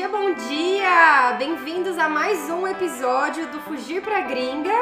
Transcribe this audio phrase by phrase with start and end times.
[0.00, 1.32] dia, bom dia!
[1.38, 4.72] Bem-vindos a mais um episódio do Fugir pra Gringa.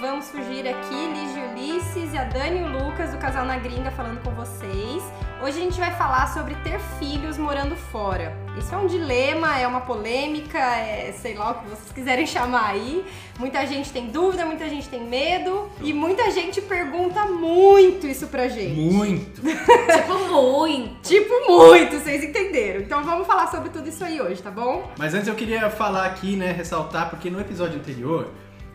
[0.00, 3.90] Vamos fugir aqui, Lígia Ulisses e a Dani e o Lucas, do Casal na Gringa,
[3.90, 5.02] falando com vocês.
[5.42, 8.36] Hoje a gente vai falar sobre ter filhos morando fora.
[8.58, 12.70] Isso é um dilema, é uma polêmica, é sei lá o que vocês quiserem chamar
[12.70, 13.06] aí.
[13.38, 18.48] Muita gente tem dúvida, muita gente tem medo e muita gente pergunta muito isso pra
[18.48, 18.78] gente.
[18.78, 19.40] Muito.
[19.40, 21.08] tipo, muito.
[21.08, 22.80] Tipo, muito, vocês entenderam.
[22.80, 24.90] Então vamos falar sobre tudo isso aí hoje, tá bom?
[24.98, 28.30] Mas antes eu queria falar aqui, né, ressaltar, porque no episódio anterior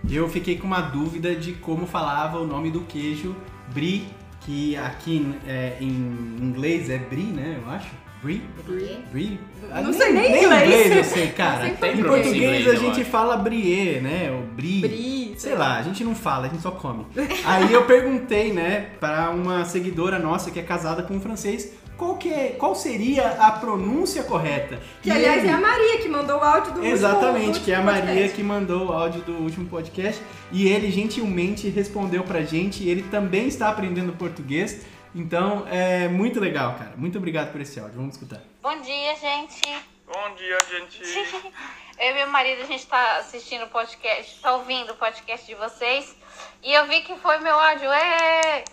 [0.10, 3.36] eu fiquei com uma dúvida de como falava o nome do queijo
[3.74, 4.06] brie,
[4.42, 7.90] que aqui é, em inglês é brie, né, eu acho.
[8.22, 8.42] Brie?
[8.68, 9.00] Brie?
[9.12, 9.40] Brie?
[9.72, 10.96] Ah, não sei nem inglês.
[10.96, 11.62] eu sei, cara.
[11.62, 14.82] Sei em português, eu a gente fala brie, né, ou brie.
[14.82, 17.06] Brie, Sei lá, a gente não fala, a gente só come.
[17.44, 22.18] Aí eu perguntei, né, pra uma seguidora nossa que é casada com um francês, qual,
[22.18, 24.82] que é, qual seria a pronúncia correta?
[25.04, 27.66] Que E aliás ele- é a Maria que mandou o áudio do Exatamente, último, do
[27.66, 28.36] que é a Maria podcast.
[28.36, 30.20] que mandou o áudio do último podcast
[30.52, 32.88] e ele gentilmente respondeu pra gente.
[32.90, 34.82] Ele também está aprendendo português,
[35.14, 36.94] então é muito legal, cara.
[36.98, 37.98] Muito obrigado por esse áudio.
[37.98, 38.42] Vamos escutar.
[38.64, 39.62] Bom dia, gente.
[40.08, 41.02] Bom dia, gente.
[42.00, 45.54] Eu e meu marido, a gente tá assistindo o podcast, tá ouvindo o podcast de
[45.54, 46.16] vocês.
[46.64, 47.88] E eu vi que foi meu áudio.
[47.92, 48.64] É...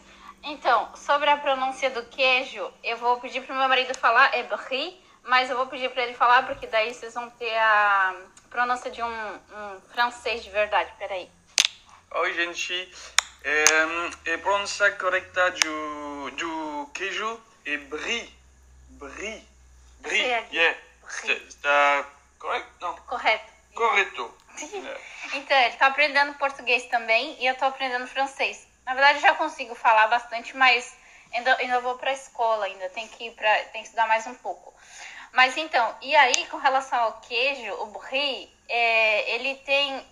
[0.42, 5.02] Então, sobre a pronúncia do queijo, eu vou pedir pro meu marido falar, é brie,
[5.24, 8.14] mas eu vou pedir pra ele falar, porque daí vocês vão ter a
[8.48, 10.92] pronúncia de um, um francês de verdade.
[10.98, 11.28] Peraí.
[12.10, 12.92] Oi, gente.
[13.44, 18.34] É, a pronúncia correta do, do queijo é brie.
[18.90, 19.48] Brie.
[20.00, 20.22] Brie.
[20.52, 20.78] Yeah.
[21.08, 22.06] Está, está
[22.38, 22.66] correto?
[22.80, 22.96] Não.
[22.96, 23.52] Correto.
[23.74, 24.34] Correto.
[25.34, 28.66] Então, ele tá aprendendo português também e eu tô aprendendo francês.
[28.88, 30.96] Na verdade, eu já consigo falar bastante, mas
[31.34, 34.34] ainda, ainda vou pra escola ainda, tem que ir pra, tem que estudar mais um
[34.34, 34.72] pouco.
[35.34, 40.02] Mas então, e aí, com relação ao queijo, o brie, é, ele tem...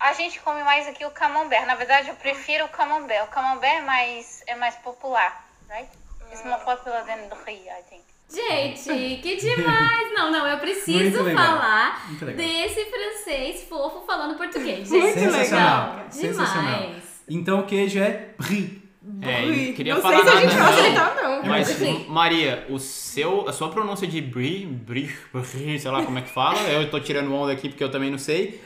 [0.00, 1.64] A gente come mais aqui o camembert.
[1.64, 3.24] Na verdade, eu prefiro o camembert.
[3.24, 5.88] O camembert é mais, é mais popular, right?
[6.32, 8.04] It's more popular than brie, I think.
[8.28, 10.12] Gente, que demais!
[10.12, 12.04] Não, não, eu preciso falar
[12.34, 14.88] desse francês fofo falando português.
[14.88, 15.92] Gente, Sensacional.
[15.94, 16.10] legal.
[16.10, 17.06] Sensacional.
[17.28, 18.82] Então o queijo é brie.
[19.22, 20.78] É, queria não falar sei se a nada, gente vai não.
[20.80, 21.44] aceitar não.
[21.44, 22.06] Mas, Sim.
[22.08, 26.28] Maria, o seu, a sua pronúncia de brie, brie, brie, sei lá como é que
[26.30, 28.60] fala, eu tô tirando onda aqui porque eu também não sei,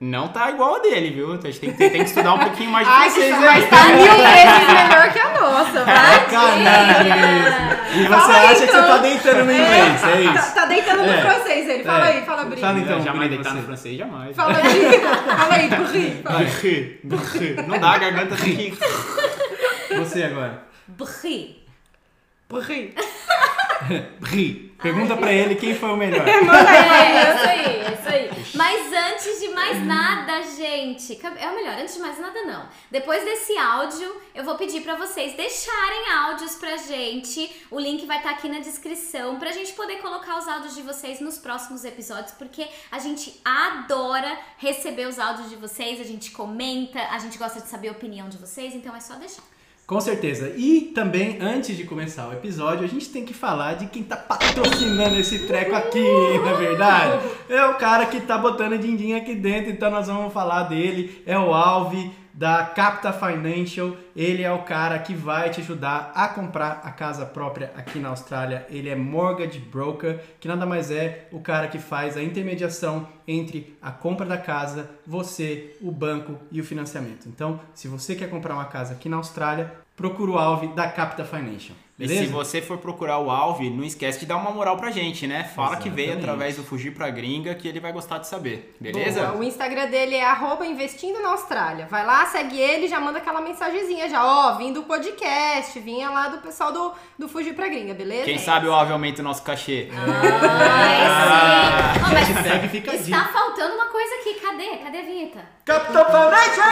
[0.00, 1.32] não tá igual a dele, viu?
[1.32, 3.66] A gente tem, que- tem que estudar um pouquinho mais de Ai, que mas aí.
[3.68, 6.14] tá mil vezes melhor que a nossa, vai.
[6.20, 7.74] Sacanagem mesmo.
[7.94, 8.86] E você Fala aí, acha que você então.
[8.88, 10.54] tá deitando no inglês, é Tá, isso?
[10.54, 11.20] tá deitando no É.
[11.20, 11.84] francês ele.
[11.84, 12.12] Fala É.
[12.12, 12.60] aí, fala Brie.
[12.60, 13.56] Fala então, jamais deitar você.
[13.56, 14.36] no francês, jamais.
[14.36, 15.00] Fala Brie.
[15.00, 15.68] Fala aí.
[16.22, 16.38] Fala.
[16.38, 17.54] Brie, brie.
[17.66, 18.78] Não dá, a garganta tem que...
[19.96, 20.62] Você agora.
[20.88, 21.62] Brie.
[22.48, 22.94] Brie.
[24.20, 24.74] Brie.
[24.82, 26.26] Pergunta pra ele quem foi o melhor.
[26.28, 28.44] É, isso aí, é isso aí.
[28.54, 32.68] Mas antes de mais nada, gente, é o melhor, antes de mais nada não.
[32.90, 37.50] Depois desse áudio, eu vou pedir pra vocês deixarem áudios pra gente.
[37.70, 41.18] O link vai estar aqui na descrição pra gente poder colocar os áudios de vocês
[41.20, 47.00] nos próximos episódios, porque a gente adora receber os áudios de vocês, a gente comenta,
[47.10, 49.53] a gente gosta de saber a opinião de vocês, então é só deixar.
[49.86, 50.54] Com certeza.
[50.56, 54.16] E também, antes de começar o episódio, a gente tem que falar de quem tá
[54.16, 56.02] patrocinando esse treco aqui,
[56.42, 57.26] na é verdade.
[57.50, 61.22] É o cara que tá botando din-din aqui dentro, então nós vamos falar dele.
[61.26, 63.96] É o Alve da Capta Financial.
[64.14, 68.08] Ele é o cara que vai te ajudar a comprar a casa própria aqui na
[68.08, 68.66] Austrália.
[68.68, 73.76] Ele é mortgage broker, que nada mais é o cara que faz a intermediação entre
[73.80, 77.28] a compra da casa, você, o banco e o financiamento.
[77.28, 81.24] Então, se você quer comprar uma casa aqui na Austrália, procura o Alve da Capta
[81.24, 81.76] Financial.
[81.96, 82.26] E Beleza?
[82.26, 85.44] se você for procurar o Alve, não esquece de dar uma moral pra gente, né?
[85.44, 86.28] Fala que veio Exatamente.
[86.28, 88.74] através do Fugir pra Gringa, que ele vai gostar de saber.
[88.80, 89.26] Beleza?
[89.28, 89.38] Boa.
[89.38, 91.86] O Instagram dele é arroba investindo na Austrália.
[91.86, 94.26] Vai lá, segue ele e já manda aquela mensagenzinha já.
[94.26, 98.24] Ó, vim do podcast, vinha lá do pessoal do, do Fugir pra Gringa, beleza?
[98.24, 99.88] Quem sabe o Alve aumenta o nosso cachê.
[99.92, 102.00] Ah, sim.
[102.04, 104.78] Ó, mas fica está faltando uma coisa aqui, cadê?
[104.78, 105.44] Cadê a vinheta?
[105.64, 106.68] Capta Financial!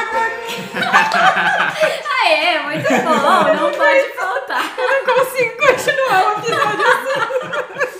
[2.24, 4.64] Aê, muito bom, não pode faltar.
[4.76, 7.88] Eu não consigo continuar o episódio assim.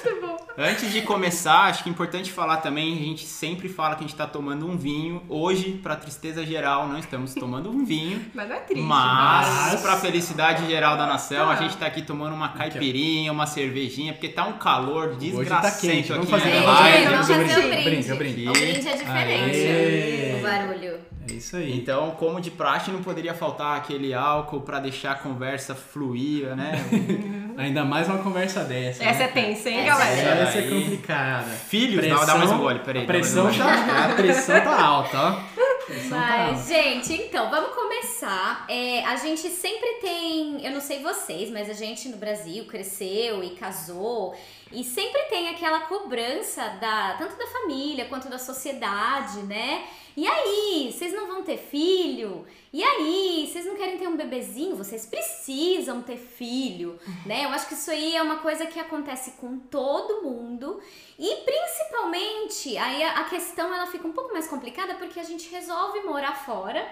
[0.64, 4.06] Antes de começar, acho que é importante falar também, a gente sempre fala que a
[4.06, 5.20] gente tá tomando um vinho.
[5.29, 8.25] Hoje, pra tristeza geral, não estamos tomando um vinho.
[8.32, 8.82] Mas não é triste.
[8.85, 11.55] Mas, Mas- pra felicidade geral da nação, Ah.
[11.55, 15.70] a gente tá aqui tomando uma caipirinha, uma cervejinha, porque tá um calor desgracento tá
[15.81, 16.99] quente, vamos aqui fazer na um live.
[16.99, 18.14] Gente, vamos fazer o Brinca, brinde.
[18.14, 18.50] brinca.
[18.50, 19.56] O brinde é diferente.
[19.56, 20.37] Aê.
[20.38, 21.12] O barulho.
[21.28, 21.76] É isso aí.
[21.76, 26.72] Então, como de praxe, não poderia faltar aquele álcool pra deixar a conversa fluir, né?
[27.56, 29.04] Ainda mais uma conversa dessa.
[29.04, 30.10] Essa né, é tensa, hein, galera?
[30.10, 31.50] é Essa é complicada.
[31.50, 33.02] Filhos, dá, dá mais um gole, peraí.
[33.02, 35.62] A um pressão, tá, a pressão tá alta, ó.
[35.86, 36.74] Pressão tá Mas, alta.
[36.74, 38.64] gente, então, vamos começar.
[38.68, 43.44] É, a gente sempre tem, eu não sei vocês, mas a gente no Brasil cresceu
[43.44, 44.34] e casou.
[44.72, 49.84] E sempre tem aquela cobrança da tanto da família quanto da sociedade, né?
[50.17, 52.44] E aí, vocês não vão ter filho?
[52.73, 54.76] E aí, vocês não querem ter um bebezinho?
[54.76, 57.44] Vocês precisam ter filho, né?
[57.44, 60.81] Eu acho que isso aí é uma coisa que acontece com todo mundo.
[61.19, 66.00] E principalmente, aí a questão ela fica um pouco mais complicada porque a gente resolve
[66.00, 66.87] morar fora.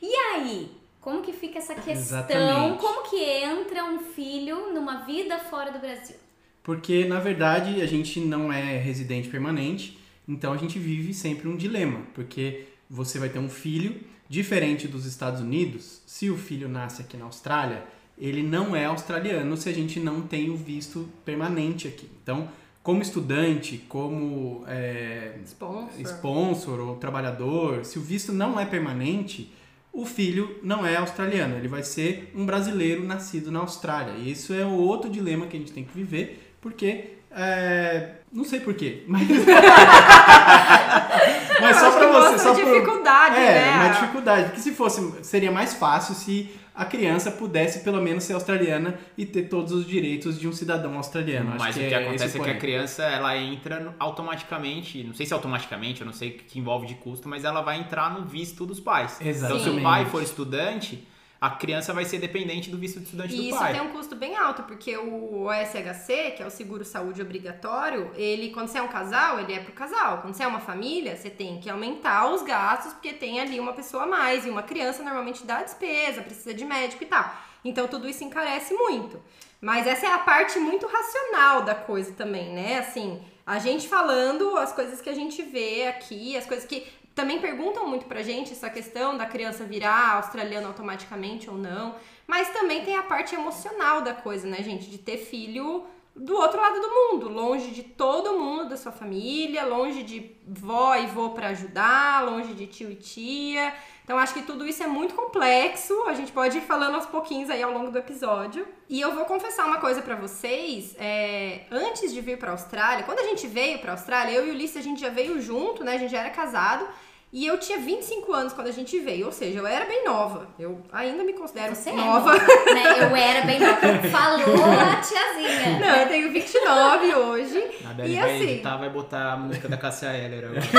[0.00, 0.70] E aí,
[1.00, 2.20] como que fica essa questão?
[2.20, 2.78] Exatamente.
[2.80, 6.16] Como que entra um filho numa vida fora do Brasil?
[6.62, 9.97] Porque, na verdade, a gente não é residente permanente,
[10.28, 12.02] então a gente vive sempre um dilema.
[12.14, 13.96] Porque você vai ter um filho,
[14.28, 17.84] diferente dos Estados Unidos, se o filho nasce aqui na Austrália,
[18.16, 22.08] ele não é australiano se a gente não tem o visto permanente aqui.
[22.22, 22.48] Então,
[22.82, 26.00] como estudante, como é, Sponsor.
[26.00, 29.52] sponsor ou trabalhador, se o visto não é permanente,
[29.92, 34.14] o filho não é australiano, ele vai ser um brasileiro nascido na Austrália.
[34.14, 37.17] E isso é o outro dilema que a gente tem que viver, porque.
[37.30, 39.28] É, não sei porquê, mas.
[41.60, 42.38] mas só acho pra que você.
[42.38, 43.76] Só a por- dificuldade, é, né?
[43.76, 44.44] uma dificuldade.
[44.46, 45.24] Porque se fosse.
[45.24, 49.84] Seria mais fácil se a criança pudesse pelo menos ser australiana e ter todos os
[49.84, 51.50] direitos de um cidadão australiano.
[51.50, 55.12] Acho Mas o que que é acontece é que a criança ela entra automaticamente, não
[55.12, 58.12] sei se automaticamente, eu não sei o que envolve de custo, mas ela vai entrar
[58.12, 59.16] no visto dos pais.
[59.20, 59.80] Então, se Exatamente.
[59.80, 61.04] o pai for estudante,
[61.40, 63.72] a criança vai ser dependente do visto de estudante E do isso pai.
[63.72, 68.50] tem um custo bem alto, porque o OSHC, que é o seguro saúde obrigatório, ele,
[68.50, 70.20] quando você é um casal, ele é pro casal.
[70.20, 73.72] Quando você é uma família, você tem que aumentar os gastos, porque tem ali uma
[73.72, 77.32] pessoa a mais, e uma criança normalmente dá despesa, precisa de médico e tal.
[77.64, 79.20] Então tudo isso encarece muito.
[79.60, 82.78] Mas essa é a parte muito racional da coisa também, né?
[82.78, 86.86] Assim, a gente falando as coisas que a gente vê aqui, as coisas que
[87.18, 91.96] também perguntam muito pra gente essa questão da criança virar australiana automaticamente ou não.
[92.28, 94.88] Mas também tem a parte emocional da coisa, né, gente?
[94.88, 95.84] De ter filho
[96.14, 100.94] do outro lado do mundo, longe de todo mundo da sua família, longe de vó
[100.94, 103.74] e vô pra ajudar, longe de tio e tia.
[104.04, 106.04] Então acho que tudo isso é muito complexo.
[106.06, 108.66] A gente pode ir falando aos pouquinhos aí ao longo do episódio.
[108.88, 110.94] E eu vou confessar uma coisa pra vocês.
[110.98, 114.54] é, antes de vir pra Austrália, quando a gente veio pra Austrália, eu e o
[114.54, 115.94] Ulisses a gente já veio junto, né?
[115.94, 116.86] A gente já era casado.
[117.30, 120.48] E eu tinha 25 anos quando a gente veio, ou seja, eu era bem nova.
[120.58, 122.32] Eu ainda me considero Você é nova.
[122.32, 122.38] nova,
[122.72, 123.02] né?
[123.02, 123.76] Eu era bem nova.
[124.10, 125.78] Falou a tiazinha.
[125.78, 127.62] Não, eu tenho 29 hoje.
[127.84, 130.62] A Beli E vai assim- editar, vai botar a música da Cassia Eller agora.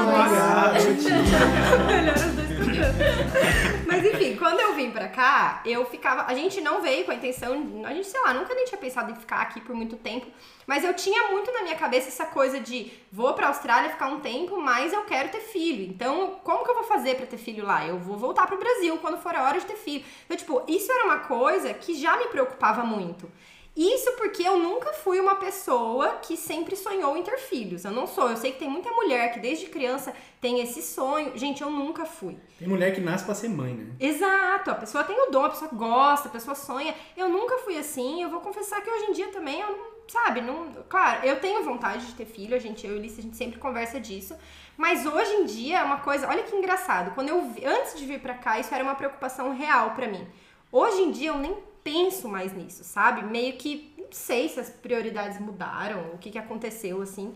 [1.86, 3.73] Melhor os dois.
[3.94, 6.24] Mas enfim, quando eu vim pra cá, eu ficava.
[6.24, 7.84] A gente não veio com a intenção.
[7.86, 10.28] A gente, sei lá, nunca nem tinha pensado em ficar aqui por muito tempo.
[10.66, 14.20] Mas eu tinha muito na minha cabeça essa coisa de vou pra Austrália ficar um
[14.20, 15.84] tempo, mas eu quero ter filho.
[15.84, 17.86] Então, como que eu vou fazer pra ter filho lá?
[17.86, 20.04] Eu vou voltar pro Brasil quando for a hora de ter filho.
[20.26, 23.30] Então, tipo, isso era uma coisa que já me preocupava muito.
[23.76, 27.84] Isso porque eu nunca fui uma pessoa que sempre sonhou em ter filhos.
[27.84, 28.30] Eu não sou.
[28.30, 31.36] Eu sei que tem muita mulher que desde criança tem esse sonho.
[31.36, 32.38] Gente, eu nunca fui.
[32.60, 33.96] Tem mulher que nasce pra ser mãe, né?
[34.00, 36.94] Exato, a pessoa tem o dom, a pessoa gosta, a pessoa sonha.
[37.18, 40.42] Eu nunca fui assim, eu vou confessar que hoje em dia também eu não, sabe,
[40.42, 43.38] não, claro, eu tenho vontade de ter filho, a gente, eu e Ulisses, a gente
[43.38, 44.36] sempre conversa disso,
[44.78, 48.20] mas hoje em dia é uma coisa, olha que engraçado, quando eu antes de vir
[48.20, 50.28] pra cá, isso era uma preocupação real pra mim.
[50.72, 53.24] Hoje em dia eu nem penso mais nisso, sabe?
[53.24, 57.36] Meio que não sei se as prioridades mudaram, o que que aconteceu assim.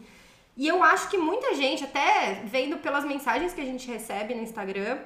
[0.56, 4.42] E eu acho que muita gente, até vendo pelas mensagens que a gente recebe no
[4.42, 5.00] Instagram,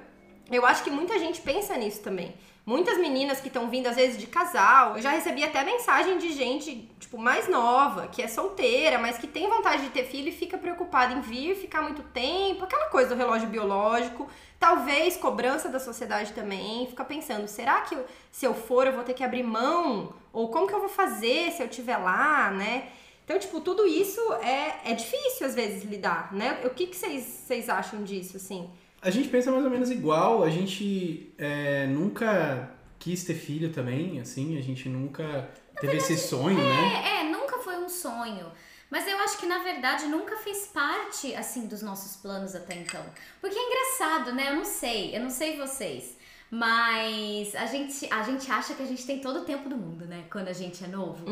[0.50, 2.34] eu acho que muita gente pensa nisso também.
[2.64, 4.96] Muitas meninas que estão vindo, às vezes, de casal.
[4.96, 9.26] Eu já recebi até mensagem de gente, tipo, mais nova, que é solteira, mas que
[9.26, 13.10] tem vontade de ter filho e fica preocupada em vir, ficar muito tempo, aquela coisa
[13.10, 14.30] do relógio biológico.
[14.60, 16.86] Talvez cobrança da sociedade também.
[16.86, 20.14] Fica pensando, será que eu- se eu for eu vou ter que abrir mão?
[20.32, 22.90] Ou como que eu vou fazer se eu estiver lá, né?
[23.26, 26.62] Então, tipo, tudo isso é, é difícil às vezes lidar, né?
[26.64, 28.70] O que, que vocês, vocês acham disso, assim?
[29.02, 34.20] A gente pensa mais ou menos igual, a gente é, nunca quis ter filho também,
[34.20, 37.04] assim, a gente nunca teve esse sonho, né?
[37.04, 38.46] É, é, nunca foi um sonho.
[38.92, 43.04] Mas eu acho que na verdade nunca fez parte assim dos nossos planos até então.
[43.40, 44.50] Porque é engraçado, né?
[44.50, 46.18] Eu não sei, eu não sei vocês.
[46.54, 50.06] Mas a gente, a gente acha que a gente tem todo o tempo do mundo,
[50.06, 50.26] né?
[50.30, 51.24] Quando a gente é novo.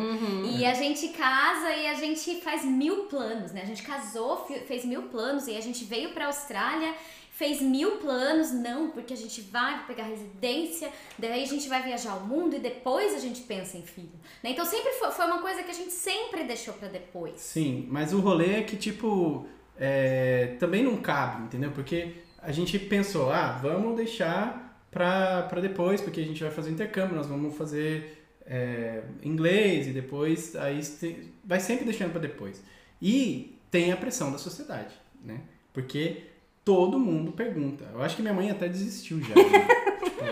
[0.45, 3.61] E a gente casa e a gente faz mil planos, né?
[3.61, 6.95] A gente casou, fez mil planos e a gente veio pra Austrália,
[7.39, 12.11] fez mil planos, não, porque a gente vai pegar residência, daí a gente vai viajar
[12.11, 14.11] ao mundo e depois a gente pensa em filho.
[14.43, 14.49] Né?
[14.49, 17.39] Então sempre foi, foi uma coisa que a gente sempre deixou para depois.
[17.39, 21.71] Sim, mas o rolê é que, tipo, é, também não cabe, entendeu?
[21.71, 27.15] Porque a gente pensou, ah, vamos deixar pra depois, porque a gente vai fazer intercâmbio,
[27.15, 30.81] nós vamos fazer é, inglês e depois, aí
[31.45, 32.61] vai sempre deixando pra depois.
[33.01, 34.93] E tem a pressão da sociedade,
[35.23, 35.39] né?
[35.71, 36.23] Porque
[36.63, 37.85] todo mundo pergunta.
[37.93, 39.35] Eu acho que minha mãe até desistiu já.
[39.35, 39.43] né?
[39.99, 40.23] Tipo,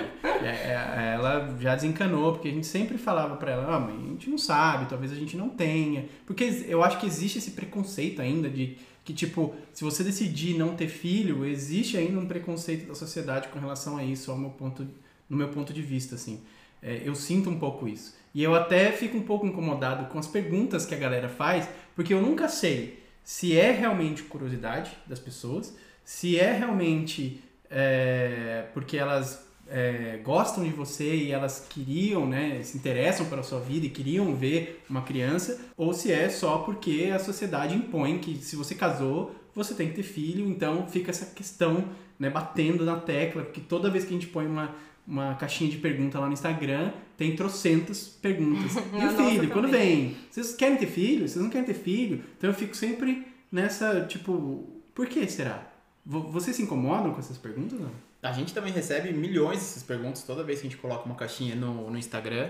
[0.45, 4.09] é, é, ela já desencanou, porque a gente sempre falava pra ela, ah, mãe, a
[4.11, 6.05] gente não sabe, talvez a gente não tenha.
[6.25, 10.75] Porque eu acho que existe esse preconceito ainda de que, tipo, se você decidir não
[10.75, 14.85] ter filho, existe ainda um preconceito da sociedade com relação a isso, ao meu ponto,
[15.29, 16.41] no meu ponto de vista, assim.
[16.81, 18.15] É, eu sinto um pouco isso.
[18.33, 22.13] E eu até fico um pouco incomodado com as perguntas que a galera faz, porque
[22.13, 25.75] eu nunca sei se é realmente curiosidade das pessoas,
[26.07, 32.77] se é realmente é, porque elas é, gostam de você e elas queriam, né, se
[32.77, 37.19] interessam pela sua vida e queriam ver uma criança, ou se é só porque a
[37.19, 41.83] sociedade impõe que se você casou, você tem que ter filho, então fica essa questão,
[42.17, 44.73] né, batendo na tecla, porque toda vez que a gente põe uma,
[45.05, 48.77] uma caixinha de pergunta lá no Instagram, tem trocentas perguntas.
[48.95, 50.15] E o filho, quando vem?
[50.31, 51.27] Vocês querem ter filho?
[51.27, 52.23] Vocês não querem ter filho?
[52.37, 55.75] Então eu fico sempre nessa, tipo, por que será?
[56.07, 57.79] Vo- Vocês se incomodam com essas perguntas?
[57.79, 57.91] Não?
[58.23, 61.53] A gente também recebe milhões dessas perguntas toda vez que a gente coloca uma caixinha
[61.55, 62.49] no, no Instagram.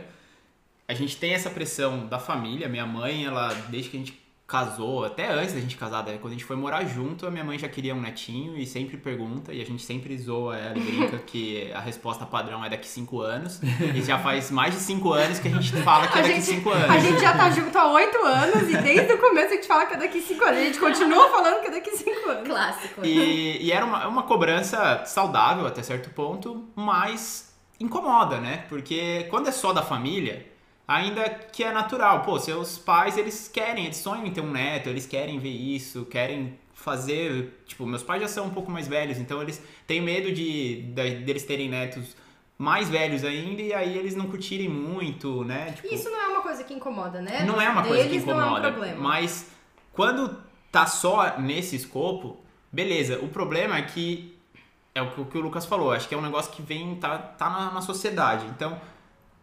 [0.88, 2.70] A gente tem essa pressão da família.
[2.70, 6.32] Minha mãe, ela, desde que a gente casou, até antes da gente casar, né, quando
[6.32, 9.52] a gente foi morar junto, a minha mãe já queria um netinho e sempre pergunta,
[9.52, 13.20] e a gente sempre zoa ela e brinca que a resposta padrão é daqui 5
[13.22, 13.60] anos.
[13.94, 16.36] E já faz mais de 5 anos que a gente fala que é A daqui
[16.36, 16.90] gente, 5 anos.
[16.90, 19.86] a gente já tá junto há oito anos e desde o começo a gente fala
[19.86, 20.60] que é daqui cinco anos.
[20.60, 22.48] A gente continua falando que é daqui cinco anos.
[22.48, 23.06] Clássico.
[23.06, 28.66] E, e era uma, uma cobrança saudável até certo ponto, mas incomoda, né?
[28.70, 30.46] Porque quando é só da família,
[30.88, 32.22] ainda que é natural.
[32.22, 36.06] Pô, seus pais, eles querem, eles sonham em ter um neto, eles querem ver isso,
[36.06, 37.62] querem fazer...
[37.66, 41.16] Tipo, meus pais já são um pouco mais velhos, então eles têm medo de, de
[41.18, 42.16] deles terem netos
[42.58, 45.74] mais velhos ainda e aí eles não curtirem muito, né?
[45.74, 47.44] Tipo, Isso não é uma coisa que incomoda, né?
[47.46, 49.02] não é uma coisa que Deles incomoda, não é um problema.
[49.02, 49.52] mas
[49.94, 50.38] quando
[50.72, 52.38] tá só nesse escopo,
[52.72, 53.20] beleza.
[53.20, 54.36] O problema é que
[54.94, 55.92] é o que, o que o Lucas falou.
[55.92, 58.46] Acho que é um negócio que vem tá, tá na, na sociedade.
[58.48, 58.80] Então,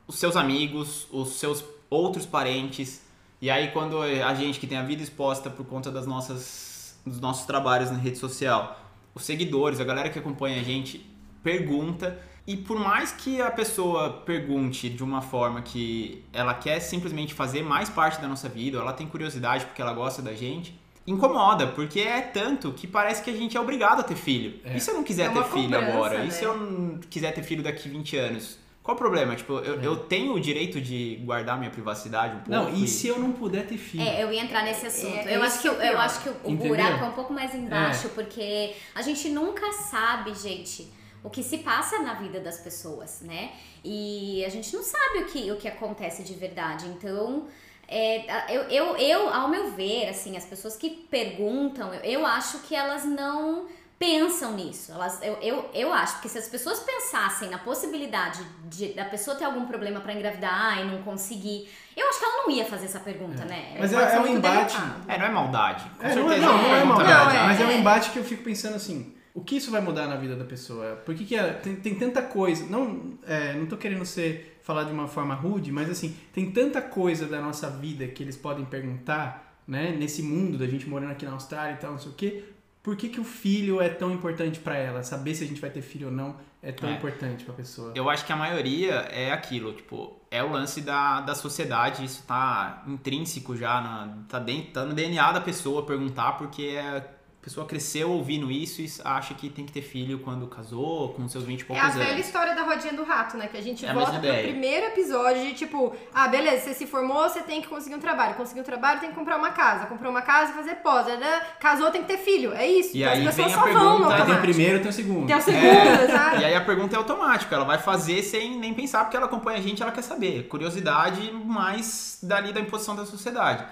[0.07, 3.03] os seus amigos, os seus outros parentes,
[3.41, 7.21] e aí quando a gente que tem a vida exposta por conta das nossas dos
[7.21, 8.81] nossos trabalhos na rede social,
[9.15, 11.05] os seguidores, a galera que acompanha a gente
[11.43, 17.33] pergunta e por mais que a pessoa pergunte de uma forma que ela quer simplesmente
[17.35, 20.79] fazer mais parte da nossa vida, ou ela tem curiosidade porque ela gosta da gente,
[21.07, 24.59] incomoda, porque é tanto que parece que a gente é obrigado a ter filho.
[24.65, 24.77] É.
[24.77, 26.19] E se eu não quiser É ter filho cobrança, agora?
[26.21, 26.27] né?
[26.27, 28.59] E se eu não quiser ter filho daqui 20 anos?
[28.85, 29.35] Qual o problema?
[29.35, 32.51] Tipo, eu, eu tenho o direito de guardar minha privacidade um pouco.
[32.51, 34.05] Não, e se eu não puder ter filho?
[34.05, 35.27] É, eu ia entrar nesse assunto.
[35.27, 36.01] É, eu, é acho que, é eu pior.
[36.01, 36.69] acho que o, Entendeu?
[36.69, 41.59] buraco é um pouco mais embaixo, porque a gente nunca sabe, gente, o que se
[41.59, 43.53] passa na vida das pessoas, né?
[43.83, 46.87] E a gente não sabe o que, o que acontece de verdade.
[46.87, 47.47] Então,
[47.89, 52.59] é, eu, eu, eu, ao meu ver, assim, as pessoas que perguntam, eu, eu acho
[52.59, 53.65] que elas não
[54.05, 54.93] pensam nisso.
[54.93, 59.37] Elas, eu, eu, eu acho, porque se as pessoas pensassem na possibilidade de, da pessoa
[59.37, 62.85] ter algum problema pra engravidar e não conseguir, eu acho que ela não ia fazer
[62.87, 63.77] essa pergunta, né?
[63.79, 64.77] Mas Pode é- é um embate.
[64.77, 65.05] delicado.
[65.09, 65.85] É, não é maldade.
[65.99, 67.65] Com É, não, é, certeza não, não é contra a maldade, Não, é, mas é
[67.67, 67.79] um é.
[67.79, 70.97] embate que eu fico pensando assim, o que isso vai mudar na vida da pessoa?
[70.97, 74.85] Por que, que é- tem, tem tanta coisa, não, é, não tô querendo ser, falar
[74.85, 78.65] de uma forma rude, mas assim, tem tanta coisa da nossa vida que eles podem
[78.65, 82.15] perguntar, né, nesse mundo da gente morando aqui na Austrália e tal, não sei o
[82.15, 82.45] quê,
[82.85, 85.03] por que, que o filho é tão importante pra ela?
[85.03, 86.93] Saber se a gente vai ter filho ou não é tão É.
[86.93, 87.93] importante pra pessoa.
[87.97, 92.23] Eu acho que a maioria é aquilo, tipo, é o lance da, da sociedade, isso
[92.27, 97.11] tá intrínseco já, na, tá, dentro, tá no DNA da pessoa perguntar, porque é-
[97.45, 101.29] a pessoa cresceu ouvindo isso e acha que tem que ter filho quando casou, com
[101.29, 101.99] seus 20 e É poucos a anos.
[102.07, 103.49] velha história da rodinha do rato, né?
[103.49, 106.73] Que a gente É a volta mesma pro primeiro episódio de tipo, ah, beleza, você
[106.73, 108.35] se formou, você tem que conseguir um trabalho.
[108.35, 109.85] Conseguir um trabalho, tem que comprar uma casa.
[109.85, 111.07] Comprou uma casa, fazer pós.
[111.07, 111.43] né?
[111.61, 112.55] Casou, tem que ter filho.
[112.55, 112.97] É isso.
[112.97, 115.27] E Então aí vem a pergunta, Aí tem primeiro, tem o segundo.
[115.27, 116.41] Tem o segundo, exato.
[116.41, 119.59] E aí a pergunta é automática, ela vai fazer sem nem pensar, porque ela acompanha
[119.59, 120.49] a gente, ela quer saber.
[120.49, 123.67] Curiosidade mais dali da imposição da sociedade.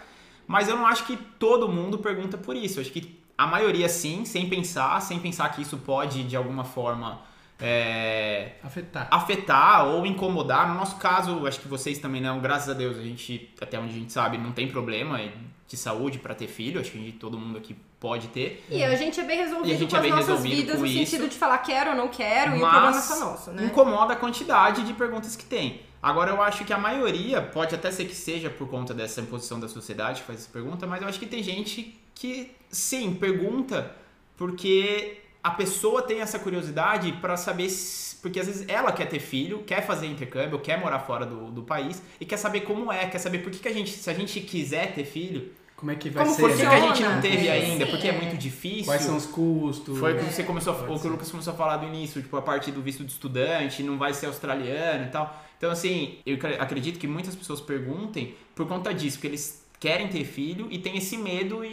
[0.46, 2.78] Mas eu não acho que todo mundo pergunta por isso.
[2.78, 6.64] Eu acho que a maioria sim, sem pensar, sem pensar que isso pode de alguma
[6.64, 7.20] forma
[7.60, 9.08] é, Afetar.
[9.10, 10.68] afetar ou incomodar.
[10.68, 13.90] No nosso caso, acho que vocês também não, graças a Deus, a gente, até onde
[13.90, 15.20] a gente sabe, não tem problema
[15.68, 16.80] de saúde pra ter filho.
[16.80, 18.64] Acho que a gente- todo mundo aqui pode ter.
[18.68, 20.56] E a gente é bem resolvido E a gente com é as bem nossas resolvido
[20.56, 21.10] vidas, no isso.
[21.10, 23.64] sentido de falar quero ou não quero, e o Mas problema é só nosso, né?
[23.64, 25.80] incomoda a quantidade de perguntas que tem.
[26.02, 29.60] Agora, eu acho que a maioria, pode até ser que seja por conta dessa imposição
[29.60, 33.96] da sociedade que faz essa pergunta, mas eu acho que tem gente que, sim, pergunta
[34.36, 39.20] porque a pessoa tem essa curiosidade pra saber se, porque às vezes ela quer ter
[39.20, 43.06] filho, quer fazer intercâmbio, quer morar fora do, do país e quer saber como é,
[43.08, 45.96] quer saber por que, que a gente, se a gente quiser ter filho, Como é
[45.96, 46.42] que vai Como ser?
[46.42, 46.80] por que, que a né?
[46.80, 48.12] gente não teve ainda, sim, porque é é.
[48.12, 48.84] muito difícil.
[48.84, 49.98] Quais são os custos?
[49.98, 52.22] Foi o que você começou a, o que o Lucas começou a falar do início,
[52.22, 55.42] tipo, a parte do visto de estudante, não vai ser australiano e tal.
[55.56, 60.08] Então, assim, eu cre- acredito que muitas pessoas perguntem por conta disso, porque eles querem
[60.08, 61.68] ter filho e tem esse medo e,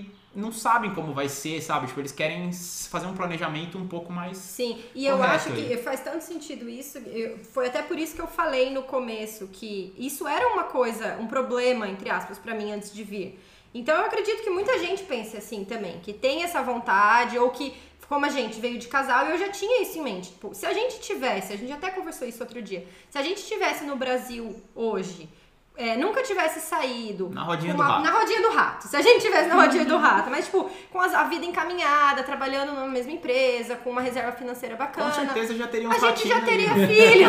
[0.00, 1.86] e não sabem como vai ser, sabe?
[1.86, 4.38] Tipo, eles querem fazer um planejamento um pouco mais.
[4.38, 6.98] Sim, e eu acho que faz tanto sentido isso.
[6.98, 11.16] eu- foi até por isso que eu falei no começo que isso era uma coisa,
[11.20, 13.38] um problema, entre aspas, pra mim antes de vir.
[13.74, 17.74] Então eu acredito que muita gente pense assim também, que tem essa vontade, ou que,
[18.08, 20.30] como a gente veio de casal, eu já tinha isso em mente.
[20.30, 23.42] Tipo, se a gente tivesse, a gente até conversou isso outro dia, se a gente
[23.46, 25.28] tivesse no Brasil hoje.
[25.76, 27.30] É, nunca tivesse saído.
[27.32, 28.04] Na rodinha com do uma- rato.
[28.04, 28.88] Na rodinha do rato.
[28.88, 32.22] Se a gente tivesse na rodinha do rato, mas tipo, com as- a vida encaminhada,
[32.22, 35.08] trabalhando na mesma empresa, com uma reserva financeira bacana.
[35.10, 36.86] Com certeza já teria A uns gente já teria ali.
[36.94, 37.28] filho.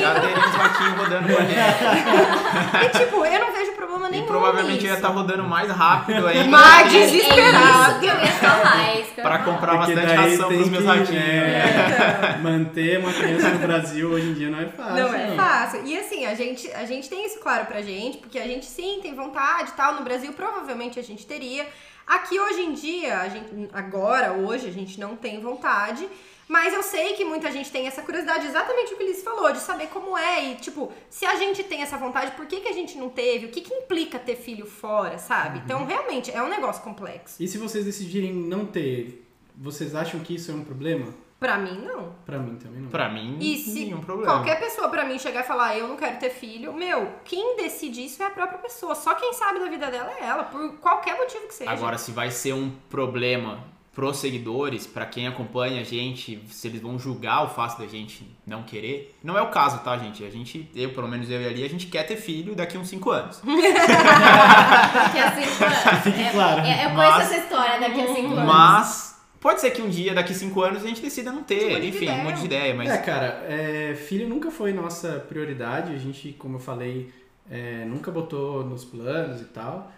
[0.00, 1.36] Já teria uns ratinhos rodando por
[2.84, 4.26] e tipo, eu não vejo problema E nenhum.
[4.26, 4.86] provavelmente nisso.
[4.86, 6.48] ia estar rodando mais rápido ainda.
[6.48, 7.90] Mais desesperado.
[7.90, 10.88] isso que eu ia falar, é isso Pra comprar Porque bastante ração pros meus que,
[10.88, 11.22] ratinhos.
[11.24, 14.94] é, manter uma criança no Brasil hoje em dia não é fácil.
[14.94, 15.82] Não é fácil.
[15.84, 18.98] E assim, a gente, a gente tem isso claro pra gente, porque a gente sim
[19.00, 19.94] tem vontade e tal.
[19.94, 21.66] No Brasil, provavelmente a gente teria.
[22.06, 26.06] Aqui hoje em dia, a gente, agora, hoje, a gente não tem vontade.
[26.48, 29.58] Mas eu sei que muita gente tem essa curiosidade, exatamente o que Liz falou, de
[29.58, 30.52] saber como é.
[30.52, 33.46] E, tipo, se a gente tem essa vontade, por que, que a gente não teve?
[33.46, 35.58] O que, que implica ter filho fora, sabe?
[35.64, 37.42] Então, realmente, é um negócio complexo.
[37.42, 41.12] E se vocês decidirem não ter, vocês acham que isso é um problema?
[41.38, 42.14] Pra mim, não.
[42.24, 42.88] Pra mim também não.
[42.88, 44.32] Pra mim, E se nenhum problema.
[44.32, 48.04] qualquer pessoa pra mim chegar e falar eu não quero ter filho, meu, quem decide
[48.06, 48.94] isso é a própria pessoa.
[48.94, 51.70] Só quem sabe da vida dela é ela, por qualquer motivo que seja.
[51.70, 53.58] Agora, se vai ser um problema
[53.94, 58.26] pros seguidores, pra quem acompanha a gente, se eles vão julgar o fato da gente
[58.46, 60.22] não querer, não é o caso, tá, gente?
[60.24, 62.80] A gente, eu, pelo menos eu e ali, a gente quer ter filho daqui a
[62.80, 63.40] uns 5 anos.
[63.44, 66.02] Daqui a cinco anos.
[66.02, 66.60] Fique É, claro.
[66.60, 68.44] é, eu conheço Mas- essa história daqui a cinco anos.
[68.46, 69.15] Mas
[69.46, 71.86] pode ser que um dia, daqui a 5 anos, a gente decida não ter, de
[71.86, 72.24] enfim, ideia.
[72.24, 75.94] mude de ideia, mas É, cara, é, filho nunca foi nossa prioridade.
[75.94, 77.12] A gente, como eu falei,
[77.48, 79.92] é, nunca botou nos planos e tal.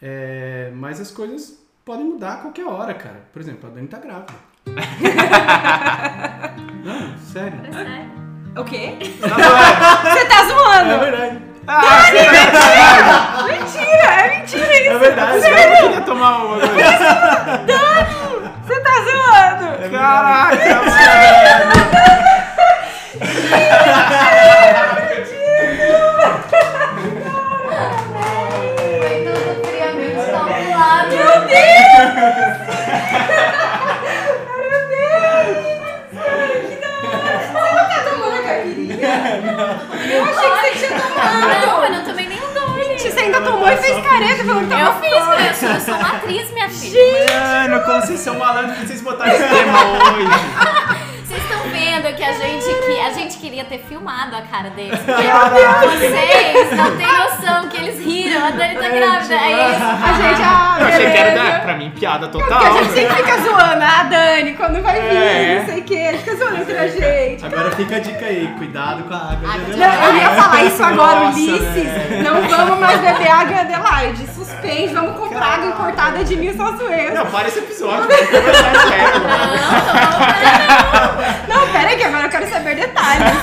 [0.00, 3.24] É, mas as coisas podem mudar a qualquer hora, cara.
[3.32, 4.34] Por exemplo, a Dani tá grávida.
[6.84, 7.58] Não, sério.
[8.56, 8.98] O quê?
[9.20, 10.12] Tá.
[10.12, 10.90] Você tá zoando?
[10.92, 11.42] É verdade.
[13.48, 14.90] mentira, é mentira isso.
[14.90, 15.44] É verdade.
[15.44, 18.21] Eu queria tomar uma agora.
[19.88, 19.98] Zoando.
[19.98, 21.72] Caraca,
[27.82, 31.16] Foi tudo friamente calculado.
[31.16, 31.42] Meu
[37.42, 38.96] Você não tá tomando a caipirinha?
[40.12, 41.66] Eu achei que você tinha tomado.
[41.66, 42.04] Não, eu não
[43.22, 45.40] ainda tomou e fez careta falando que Eu tava fiz, fora.
[45.42, 47.68] eu sou, eu sou uma atriz, minha filha.
[47.68, 50.28] Mano, como vocês são malandros que vocês botaram esse tema hoje.
[51.26, 52.64] Vocês estão vendo que a gente,
[53.06, 54.98] a gente queria ter filmado a cara deles.
[55.02, 58.46] Vocês não têm noção que eles riram.
[58.46, 59.34] A Dani tá grávida.
[59.34, 59.82] É isso.
[59.82, 62.78] A gente, ah, Eu achei que era, né, pra mim, piada Porque a total.
[62.78, 65.58] gente sempre fica zoando, ah, Dani, quando vai vir, É.
[65.58, 67.44] não sei o que, fica zoando entre a gente.
[67.44, 69.48] Agora fica a dica aí, cuidado com a água.
[69.66, 71.72] De Não, eu ia falar isso agora, Nossa, Ulisses.
[71.84, 72.22] velho.
[72.22, 74.26] Não vamos mais beber água Adelaide.
[74.34, 77.14] Suspende, vamos comprar água importada de South Wales.
[77.14, 79.22] Não, para esse episódio, vamos conversar sério.
[81.48, 82.28] Não, pera aí, que agora
[82.72, 83.32] saber detalhes.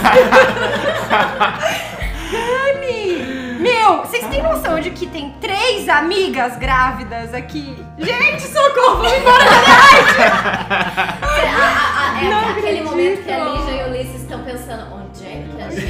[2.32, 3.58] Dani!
[3.60, 7.76] Meu, vocês têm noção de que tem três amigas grávidas aqui?
[7.98, 10.22] Gente, socorro, vamos embora da Adelaide!
[10.22, 11.18] A-
[11.60, 12.86] a- a- é Não aquele acredito.
[12.86, 15.89] momento que a Lígia e o Ulisses estão pensando onde é que a gente foi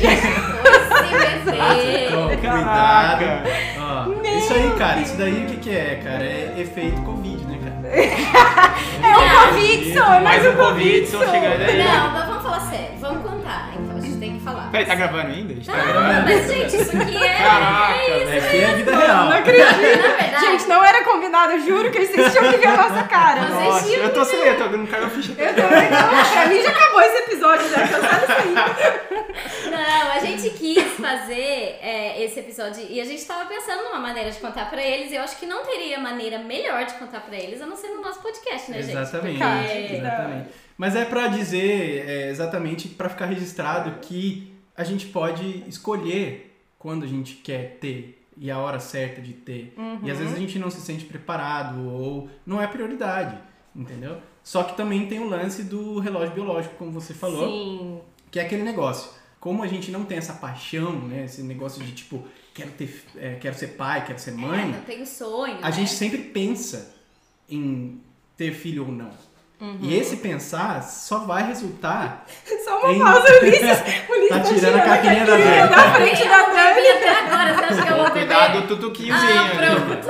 [0.90, 1.04] se
[1.52, 2.40] meter.
[2.40, 3.26] Cuidado.
[3.80, 6.24] Ó, Meu isso aí, cara, isso daí o que, que é, cara?
[6.24, 7.59] É efeito Covid, né?
[9.02, 10.56] É o Covid, só, é mais Mais um um
[11.32, 11.78] chegando aí.
[11.84, 12.90] Não, mas vamos falar sério.
[13.00, 13.70] Vamos contar.
[13.80, 14.70] Então a gente tem que falar.
[14.72, 15.54] Peraí, tá gravando ainda?
[15.66, 16.24] Tá Ah, gravando?
[16.26, 17.38] mas gente, isso aqui é.
[17.38, 17.99] Caraca,
[18.50, 19.26] é isso É é vida real.
[19.26, 19.66] Não acredito.
[19.66, 23.04] Na verdade, gente, não era combinado, eu juro que vocês tinham que ver a nossa
[23.04, 23.42] cara.
[23.48, 25.32] Vocês Nossa, tinham eu tô que sem, eu tô não caiu a ficha.
[25.38, 26.32] Eu também não.
[26.34, 29.72] Pra mim já acabou esse episódio, já cansado isso aí.
[29.72, 34.32] Não, a gente quis fazer é, esse episódio e a gente tava pensando numa maneira
[34.32, 35.12] de contar pra eles.
[35.12, 37.90] E eu acho que não teria maneira melhor de contar pra eles a não ser
[37.90, 38.92] no nosso podcast, né, gente?
[38.98, 39.40] Exatamente.
[39.40, 40.50] Porque- exatamente.
[40.78, 47.04] Mas é pra dizer é, exatamente pra ficar registrado que a gente pode escolher quando
[47.04, 49.76] a gente quer ter e a hora certa de ter.
[50.02, 53.38] E às vezes a gente não se sente preparado ou não é prioridade,
[53.76, 54.18] entendeu?
[54.42, 57.48] Só que também tem o lance do relógio biológico, como você falou.
[57.48, 58.02] Sim.
[58.32, 59.12] Que é aquele negócio.
[59.40, 61.26] Como a gente não tem essa paixão, né?
[61.26, 64.72] Esse negócio de tipo, quero ter, é, quero ser pai, quero ser É, mãe.
[64.72, 65.58] não tem sonho.
[65.62, 65.72] A né?
[65.72, 66.96] gente sempre pensa
[67.50, 68.02] em
[68.38, 69.12] ter filho ou não.
[69.62, 69.78] Uhum.
[69.82, 72.26] E esse pensar só vai resultar.
[72.64, 73.84] Só uma Em- pausa, Ulisses.
[74.10, 75.70] Ulisses Tá tirando a carteirinha da Dani.
[75.70, 76.88] da frente da Dani.
[76.88, 78.10] até agora, você acha que eu vou?
[78.12, 79.42] Cuidado, o tutuquinhozinho.
[79.42, 80.10] Ah, pronto.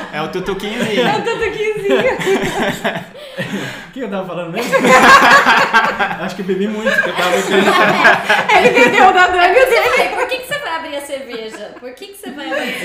[0.12, 1.06] É o tutuquinhozinho.
[1.08, 1.72] Eu tô aqui,
[3.88, 4.72] O que eu tava falando mesmo?
[6.20, 7.70] Acho que eu bebi muito, porque eu tava bebendo.
[8.56, 9.56] Ele bebeu da Dani.
[9.56, 11.74] Eu falei, por que, que você vai abrir a cerveja?
[11.78, 12.29] Por que, que você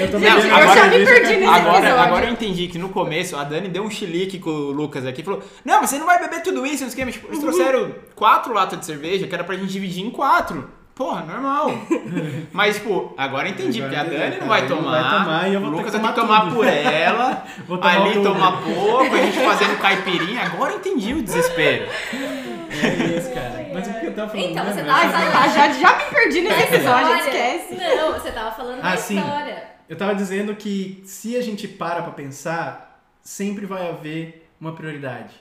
[0.05, 0.41] Eu cerveja?
[0.41, 2.03] Gente, bebendo eu já me perdi nesse Agora, episódio.
[2.03, 5.21] agora eu entendi que no começo a Dani deu um chilique com o Lucas aqui
[5.21, 7.91] e falou: Não, mas você não vai beber tudo isso, não sei tipo, eles trouxeram
[8.15, 10.69] quatro latas de cerveja que era pra gente dividir em quatro.
[10.95, 11.71] Porra, normal.
[12.53, 14.91] Mas, tipo, agora eu entendi, Agora porque a Dani não vai não tomar.
[15.01, 17.43] vai tomar e eu vou Lucas vai ter que tomar tomar por ela.
[17.67, 18.23] Vou tomar ali tudo.
[18.31, 20.41] tomar pouco, a gente fazendo caipirinha.
[20.43, 21.89] Agora eu entendi o desespero.
[22.13, 23.67] É isso, cara.
[23.73, 24.49] Mas o que eu tava falando?
[24.51, 24.87] Então, você mesmo?
[24.87, 27.19] tava falando- já, já me perdi nesse episódio, História.
[27.57, 27.75] esquece.
[27.97, 29.21] Não, você tava falando da Ah, sim.
[29.89, 35.33] Eu tava dizendo que se a gente para pra pensar, sempre vai haver uma prioridade.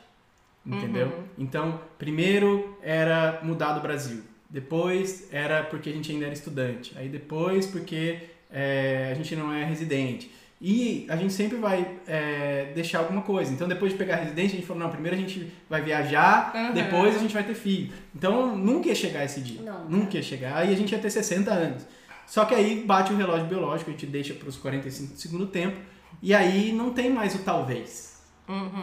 [0.66, 1.24] Entendeu?
[1.37, 4.22] Então, primeiro era mudar do Brasil.
[4.48, 6.92] Depois era porque a gente ainda era estudante.
[6.96, 8.18] Aí depois porque
[8.50, 10.30] é, a gente não é residente.
[10.61, 13.52] E a gente sempre vai é, deixar alguma coisa.
[13.52, 16.52] Então, depois de pegar a residência, a gente falou: não, primeiro a gente vai viajar,
[16.54, 16.72] Uhum.
[16.72, 17.92] depois a gente vai ter filho.
[18.14, 19.61] Então, nunca ia chegar esse dia.
[19.61, 19.85] Nunca.
[19.88, 20.57] Nunca ia chegar.
[20.57, 21.85] Aí a gente ia ter 60 anos.
[22.27, 25.47] Só que aí bate o relógio biológico, a gente deixa para os 45 do segundo
[25.47, 25.79] tempo.
[26.23, 28.23] E aí não tem mais o talvez.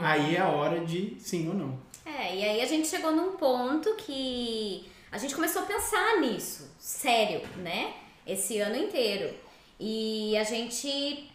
[0.01, 1.79] Aí é a hora de sim ou não.
[2.05, 6.69] É, e aí a gente chegou num ponto que a gente começou a pensar nisso,
[6.79, 7.93] sério, né?
[8.25, 9.33] Esse ano inteiro.
[9.79, 11.29] E a gente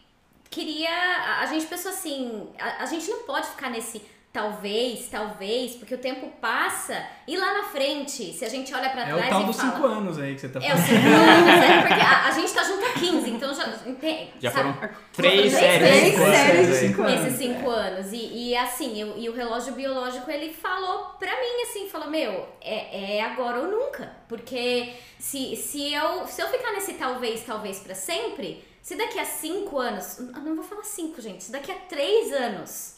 [0.50, 0.90] queria.
[0.90, 4.02] A, a gente pensou assim: a, a gente não pode ficar nesse
[4.40, 9.02] talvez, talvez, porque o tempo passa e lá na frente, se a gente olha pra
[9.02, 9.72] É trás o tal dos fala.
[9.72, 10.86] 5 anos aí que você tá É, os falando.
[10.86, 13.66] cinco anos, é, porque a, a gente tá junto há 15, então já.
[13.86, 14.72] Entende, Já sabe?
[14.74, 15.88] foram três Três séries.
[15.88, 16.88] Três cinco anos, séries de aí.
[16.88, 17.24] cinco anos.
[17.26, 18.12] Esses cinco anos.
[18.12, 22.46] E, e assim, eu- e o relógio biológico, ele falou pra mim, assim, falou, meu,
[22.60, 24.12] é, é agora ou nunca.
[24.28, 29.24] Porque se, se, eu, se eu ficar nesse talvez, talvez pra sempre, se daqui a
[29.24, 32.95] cinco anos, não vou falar cinco, gente, se daqui a três anos,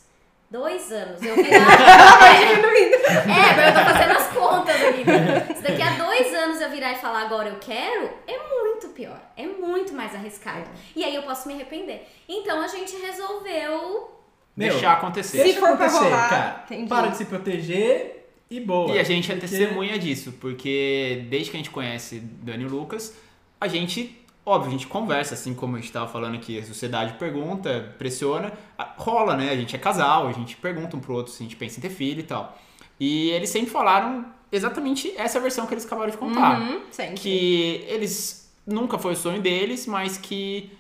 [0.51, 1.49] dois anos, eu virar...
[2.29, 5.05] é, mas eu tô fazendo as contas aqui.
[5.05, 5.55] né?
[5.55, 9.21] Se daqui a dois anos eu virar e falar agora eu quero, é muito pior.
[9.37, 10.69] É muito mais arriscado.
[10.97, 12.07] E aí eu posso me arrepender.
[12.29, 14.11] Então a gente resolveu
[14.57, 15.39] Meu, Deixar acontecer.
[15.39, 16.63] Se Deixa for pra acontecer, rolar, cara.
[16.67, 16.89] entendi.
[16.89, 18.95] Para de se proteger e boa.
[18.95, 22.67] E a gente é Porque- testemunha disso, porque desde que a gente conhece Dani e
[22.69, 23.15] Lucas,
[23.61, 27.15] a gente, óbvio, a gente conversa, assim como a gente tava falando aqui, a sociedade
[27.15, 28.53] pergunta, pressiona,
[28.97, 29.51] rola, né?
[29.51, 31.83] A gente é casal, a gente pergunta um pro outro se a gente pensa em
[31.83, 32.59] ter filho e tal.
[32.99, 36.61] E eles sempre falaram exatamente essa versão que eles acabaram de contar.
[36.61, 36.81] Uhum.
[37.15, 40.71] Que eles nunca foi o sonho deles, mas que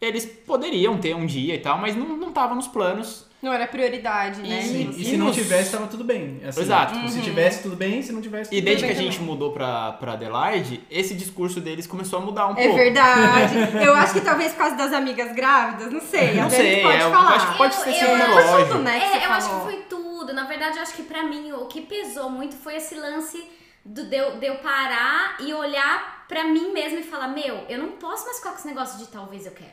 [0.00, 3.26] eles poderiam ter um dia e tal, mas não, não tava nos planos.
[3.46, 4.60] Não era prioridade, né?
[4.60, 6.40] Sim, e E se não nos- tivesse, tava tudo bem.
[6.44, 6.94] Assim, Exato.
[6.94, 8.02] tipo, Se tivesse, tudo bem.
[8.02, 9.30] Se não tivesse, tudo E desde que bem a gente também.
[9.32, 12.74] mudou pra, pra Adelaide, esse discurso deles começou a mudar um É pouco.
[12.76, 13.54] verdade.
[13.86, 16.34] Eu acho que talvez por causa das amigas grávidas, não sei.
[16.34, 17.34] Não sei, pode é, eu falar.
[17.36, 18.66] acho que pode Eu- ter sido um acho relógio.
[18.66, 18.98] tudo, né?
[18.98, 19.66] que É, eu acho falou.
[19.66, 20.32] que foi tudo.
[20.34, 23.42] Na verdade, eu acho que pra mim o que pesou muito foi esse lance
[23.86, 27.78] do, de, eu, de eu parar e olhar pra mim mesma e falar: Meu, eu
[27.78, 29.70] não posso mais ficar com esse negócio de talvez eu quero.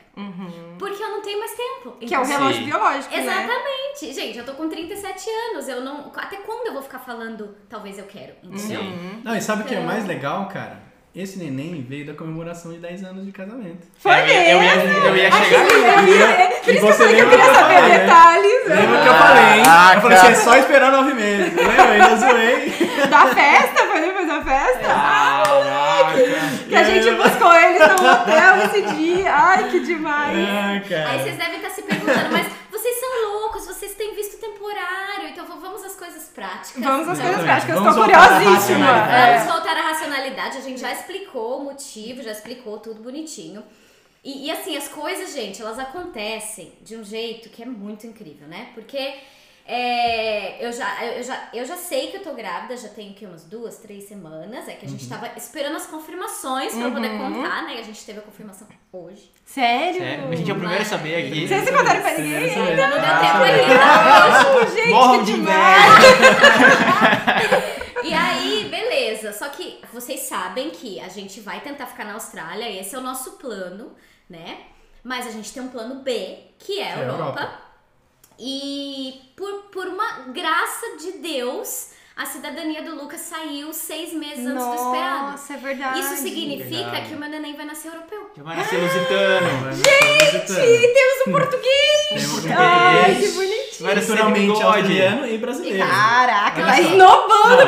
[0.77, 1.91] Porque eu não tenho mais tempo.
[1.99, 2.33] Que é o Sim.
[2.33, 3.21] relógio biológico, né?
[3.21, 4.13] Exatamente.
[4.13, 5.67] Gente, eu tô com 37 anos.
[5.67, 6.11] Eu não.
[6.15, 8.33] Até quando eu vou ficar falando talvez eu quero?
[8.43, 8.81] Entendeu?
[9.23, 10.93] Não, e sabe o que é Então- mais legal, cara?
[11.15, 13.85] Esse neném veio da comemoração de 10 anos de casamento.
[13.99, 16.81] Foi eu, ia- eu ia, eu ia chegar Eu ia- E Por isso que eu
[16.87, 17.99] você falei que eu lembra queria que eu saber falei, né?
[17.99, 18.75] detalhes né?
[18.75, 19.63] Lembra que eu falei, hein?
[19.67, 21.53] Ah, eu falei assim, é só esperar nove meses.
[21.53, 22.09] Lembra?
[22.09, 22.73] Eu zoei.
[23.11, 23.82] da festa,
[24.43, 24.87] festa?
[24.87, 26.17] Caraca!
[26.67, 29.33] Que a gente buscou eles no hotel esse dia.
[29.33, 30.37] Ai, que demais.
[30.37, 31.09] Ah, cara.
[31.09, 35.45] Aí vocês devem estar se perguntando, mas vocês são loucos, vocês têm visto temporário, então
[35.45, 36.83] vamos às coisas práticas.
[36.83, 37.65] Vamos às coisas Exatamente.
[37.65, 38.85] práticas, à curiosíssima.
[38.85, 39.13] racionalidade.
[39.13, 39.37] É.
[39.37, 40.57] Vamos voltar à racionalidade.
[40.57, 43.63] A gente já explicou o motivo, já explicou tudo bonitinho.
[44.23, 48.47] E, e, assim, as coisas, gente, elas acontecem de um jeito que é muito incrível,
[48.47, 48.69] né?
[48.73, 49.15] Porque
[49.65, 53.25] é, eu, já, eu, já, eu já sei que eu tô grávida, já tem que
[53.25, 54.67] umas duas, três semanas.
[54.67, 57.75] É que a gente tava esperando as confirmações pra poder contar, né?
[57.77, 59.31] E a gente teve a confirmação hoje.
[59.45, 59.99] Sério?
[59.99, 60.27] Sério?
[60.29, 61.47] A gente é o primeiro a saber aqui.
[61.47, 62.35] Vocês não contaram pra ninguém?
[62.35, 64.69] Ainda não deu tempo ainda.
[64.69, 65.93] Gente, que de demais!
[68.03, 69.31] E aí, beleza.
[69.31, 73.01] Só que vocês sabem que a gente vai tentar ficar na Austrália, esse é o
[73.01, 73.93] nosso plano,
[74.29, 74.57] né?
[75.01, 77.72] Mas a gente tem um plano B, que é a Que é a Europa.
[78.39, 84.63] E por, por uma graça de Deus, a cidadania do Lucas saiu seis meses antes
[84.65, 85.31] do esperado.
[85.31, 85.99] Nossa, é verdade.
[85.99, 87.07] Isso significa Verdade.
[87.07, 88.31] que o meu neném vai nascer europeu.
[88.37, 89.73] Já vai nascer lusitano.
[89.73, 90.51] Gente!
[90.51, 92.09] E temos um português!
[92.09, 93.63] Temos um Ai, que bonitinho!
[93.81, 95.87] Vai nascer Naturalmente australiano e brasileiro.
[95.87, 96.83] Caraca, Olha tá aí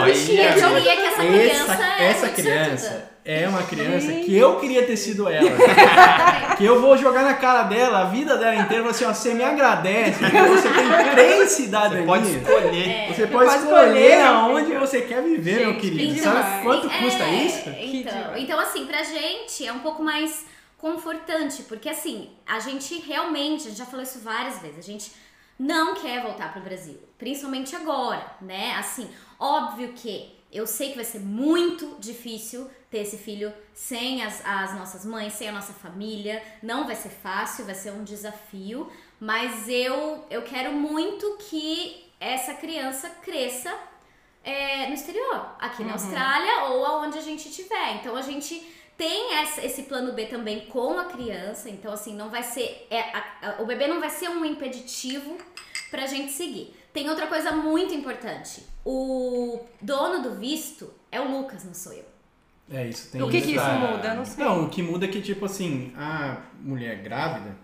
[0.05, 0.43] bichinha.
[0.49, 3.14] é- Eu diria que essa criança essa, é essa criança sortuda.
[3.25, 5.49] É uma criança que eu queria ter sido ela.
[6.57, 9.13] que eu vou jogar na cara dela a vida dela inteira e falar assim, ó,
[9.13, 12.05] você me agradece, porque você tem três Você cidadanias.
[12.05, 12.87] pode escolher.
[12.89, 13.07] É.
[13.13, 16.13] Você pode pode escolher aonde você quer viver, meu Gente, querido.
[16.13, 17.69] que Sabe quanto É, custa isso?
[17.69, 20.45] Então, então, assim, pra gente é um pouco mais
[20.77, 25.11] confortante, porque assim, a gente realmente, a gente já falou isso várias vezes, a gente
[25.57, 28.75] não quer voltar pro Brasil, principalmente agora, né?
[28.77, 29.09] Assim,
[29.39, 34.73] óbvio que eu sei que vai ser muito difícil ter esse filho sem as, as
[34.75, 39.67] nossas mães, sem a nossa família, não vai ser fácil, vai ser um desafio, mas
[39.67, 43.73] eu, eu quero muito que essa criança cresça
[44.43, 47.95] é, no exterior, aqui na Austrália ou aonde a gente estiver.
[47.95, 48.55] Então a gente
[48.97, 52.87] tem essa- esse plano B também com a criança, então assim, não vai ser.
[52.89, 55.37] é, a- a- o bebê não vai ser um impeditivo
[55.91, 56.73] pra gente seguir.
[56.93, 62.05] Tem outra coisa muito importante: o dono do visto é o Lucas, não sou eu.
[62.71, 64.13] É isso, tem O que que isso muda?
[64.15, 64.43] Não sei.
[64.43, 67.55] Não, o que muda é que, tipo assim, a mulher grávida,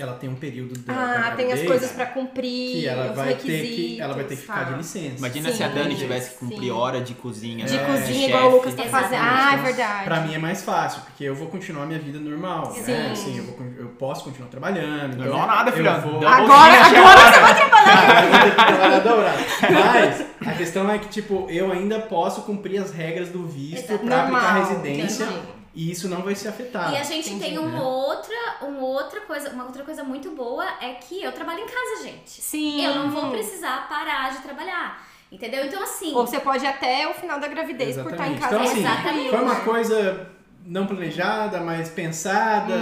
[0.00, 3.16] ela tem um período da, da Ah, tem as coisas pra cumprir, que ela os
[3.16, 4.70] vai ter que ela vai ter que ficar tá.
[4.70, 5.18] de licença.
[5.18, 6.00] Imagina Sim, se a Dani sim.
[6.00, 7.64] tivesse que cumprir hora de cozinha.
[7.64, 9.20] De É, cozinha, igual o Lucas tá fazendo.
[9.22, 10.04] Ah, é verdade.
[10.04, 12.72] Pra mim é mais fácil, porque eu vou continuar minha vida normal.
[12.74, 12.92] Sim.
[12.92, 13.10] Né?
[13.12, 15.22] Assim, eu, vou eu posso continuar trabalhando.
[15.22, 16.00] então nada, eu filhão.
[16.00, 17.94] vou- Double Agora, agora você vai trabalhar.
[18.24, 19.44] Eu vou ter que trabalhar dobrado.
[19.72, 24.22] Mas a questão é que, tipo, eu ainda posso cumprir as regras do visto pra
[24.22, 25.63] aplicar residência entendi.
[25.74, 26.94] E isso não vai ser afetado.
[26.94, 27.82] E a gente entendi, tem uma né?
[27.82, 32.02] outra, uma outra coisa, uma outra coisa muito boa é que eu trabalho em casa,
[32.04, 32.30] gente.
[32.30, 32.84] Sim.
[32.84, 35.04] Eu não vou precisar parar de trabalhar.
[35.32, 35.66] Entendeu?
[35.66, 36.14] Então, assim.
[36.14, 38.40] Ou você pode ir até o final da gravidez por estar em Exatamente.
[38.40, 38.54] casa.
[38.54, 39.30] Então, assim, Exatamente.
[39.30, 40.30] foi uma coisa
[40.64, 42.74] não planejada, mas pensada,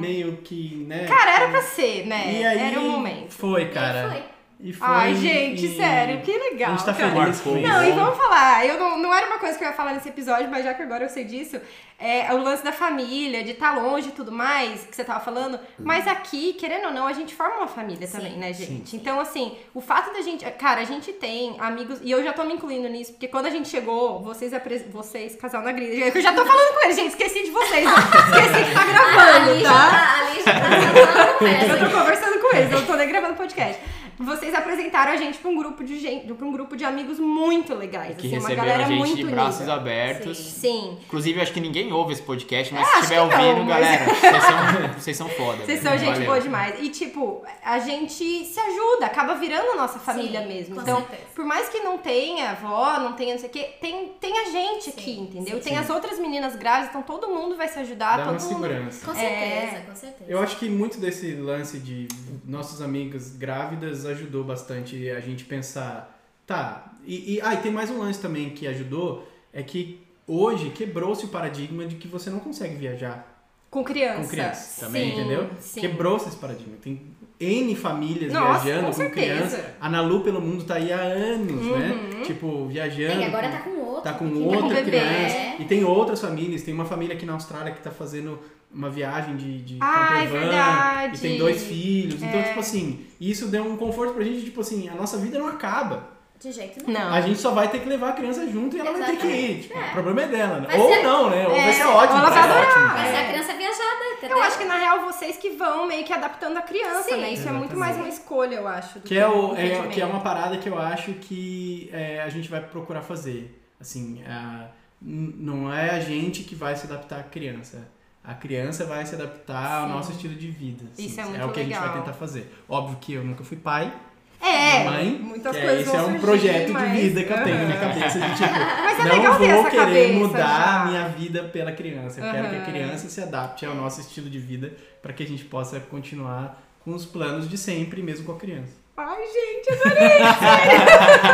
[0.00, 1.02] meio que, né?
[1.02, 1.06] Uhum.
[1.06, 2.40] Cara, era pra ser, né?
[2.40, 3.30] E aí, era o momento.
[3.30, 4.10] Foi, e cara.
[4.10, 4.31] foi.
[4.64, 4.86] E foi.
[4.86, 6.70] Ai, gente, e sério, que legal.
[6.72, 7.10] A gente tá cara.
[7.24, 7.66] feliz com isso.
[7.68, 10.08] Não, e vamos falar, eu não, não era uma coisa que eu ia falar nesse
[10.08, 11.60] episódio, mas já que agora eu sei disso,
[11.98, 15.58] é o lance da família, de estar longe e tudo mais, que você tava falando.
[15.80, 18.16] Mas aqui, querendo ou não, a gente forma uma família Sim.
[18.18, 18.94] também, né, gente?
[18.94, 20.44] Então, assim, o fato da gente.
[20.52, 23.50] Cara, a gente tem amigos, e eu já tô me incluindo nisso, porque quando a
[23.50, 27.08] gente chegou, vocês, apres- vocês casal na gringa, eu já tô falando com eles, gente,
[27.10, 27.92] esqueci de vocês, né?
[27.94, 29.90] esqueci que tá A gravando, Ali já tá?
[29.90, 33.08] tá, ali já tá falando com Eu tô conversando com eles, eu não tô nem
[33.08, 33.82] gravando podcast.
[34.24, 37.74] Vocês apresentaram a gente pra um grupo de gente, pra um grupo de amigos muito
[37.74, 39.74] legais, Que assim, uma receberam galera a gente muito de braços unida.
[39.74, 40.38] abertos.
[40.38, 40.72] Sim.
[40.72, 40.98] Sim.
[41.06, 43.80] Inclusive, acho que ninguém ouve esse podcast, mas É, se estiver que não, ouvindo, mas-
[43.80, 45.64] galera, vocês são, vocês são foda.
[45.64, 46.26] Vocês são gente Valeu.
[46.26, 46.74] boa demais.
[46.80, 50.80] E, tipo, a gente se ajuda, acaba virando nossa família Sim, mesmo.
[50.80, 51.22] Então, certeza.
[51.34, 54.44] por mais que não tenha avó, não tenha não sei o quê, tem, tem a
[54.44, 55.56] gente Sim, aqui, entendeu?
[55.62, 58.40] sim, tem as outras meninas grávidas, então todo mundo vai se ajudar, Dá todo uma
[58.40, 58.48] mundo.
[58.48, 59.04] segurança.
[59.04, 59.14] Com É.
[59.14, 60.30] certeza, com certeza.
[60.30, 62.08] Eu acho que muito desse lance de
[62.46, 67.90] nossos amigos grávidas ajudou bastante a gente pensar, tá, e, e, ah, e tem mais
[67.90, 72.38] um lance também que ajudou, é que hoje quebrou-se o paradigma de que você não
[72.40, 74.20] consegue viajar Com criança.
[74.22, 75.50] com criança também, Sim, entendeu?
[75.80, 76.74] Quebrou-se esse paradigma.
[76.80, 77.00] Tem
[77.40, 79.74] N famílias Nossa, viajando com com, criança.
[79.80, 81.76] A Nalu pelo mundo tá aí há anos, Uhum.
[81.78, 82.22] né?
[82.24, 83.20] Tipo, viajando.
[83.20, 84.02] E agora com- tá com outro.
[84.02, 84.90] tá com com outra bebê.
[84.90, 85.56] criança.
[85.58, 86.62] E tem outras famílias.
[86.62, 88.38] Tem uma família aqui na Austrália que tá fazendo
[88.74, 91.16] uma viagem de, de Ah, é verdade.
[91.16, 92.22] E tem dois filhos.
[92.22, 92.44] Então, É.
[92.44, 96.10] tipo assim, isso deu um conforto pra gente, tipo assim, a nossa vida não acaba.
[96.40, 96.98] De jeito nenhum.
[96.98, 97.12] Não.
[97.14, 99.26] A gente só vai ter que levar a criança junto e ela vai ter que
[99.28, 99.30] ir.
[99.30, 99.62] Exatamente.
[99.68, 99.88] Tipo, É.
[99.88, 100.66] O problema é dela, né?
[100.66, 101.44] Vai Ou ser- não, né?
[101.46, 102.12] Ou vai É, ser ótimo.
[102.14, 102.68] ou ela vai ser adorar.
[102.68, 102.88] ótimo.
[102.88, 103.20] Vai ser É.
[103.24, 104.36] a criança viajada, entendeu?
[104.38, 107.20] Eu acho que na real vocês que vão meio que adaptando a criança, Sim.
[107.20, 107.32] né?
[107.32, 107.78] Isso é muito Exatamente.
[107.78, 108.98] mais uma escolha, eu acho.
[108.98, 112.20] do Que é, o, um é, que é uma parada que eu acho que é,
[112.22, 113.62] a gente vai procurar fazer.
[113.80, 114.66] Assim, a-
[115.00, 117.88] n- não é a gente que vai se adaptar à criança.
[118.24, 119.92] A criança vai se adaptar ao Sim.
[119.94, 120.84] nosso estilo de vida.
[120.92, 121.06] assim.
[121.06, 122.02] Isso é o muito que a gente vai legal.
[122.02, 122.54] tentar fazer.
[122.68, 123.92] Óbvio que eu nunca fui pai,
[124.40, 125.18] É, mãe.
[125.20, 127.58] muitas é, coisas esse vão é um surgir, projeto mas- de vida que eu tenho
[127.58, 128.20] na minha cabeça.
[128.20, 128.48] De, tipo,
[128.84, 130.80] Mas é não legal vou querer cabeça mudar já.
[130.80, 132.20] a minha vida pela criança.
[132.20, 135.26] Eu quero que a criança se adapte ao nosso estilo de vida para que a
[135.26, 138.72] gente possa continuar com os planos de sempre, mesmo com a criança.
[138.96, 140.18] Ai, gente, adorei!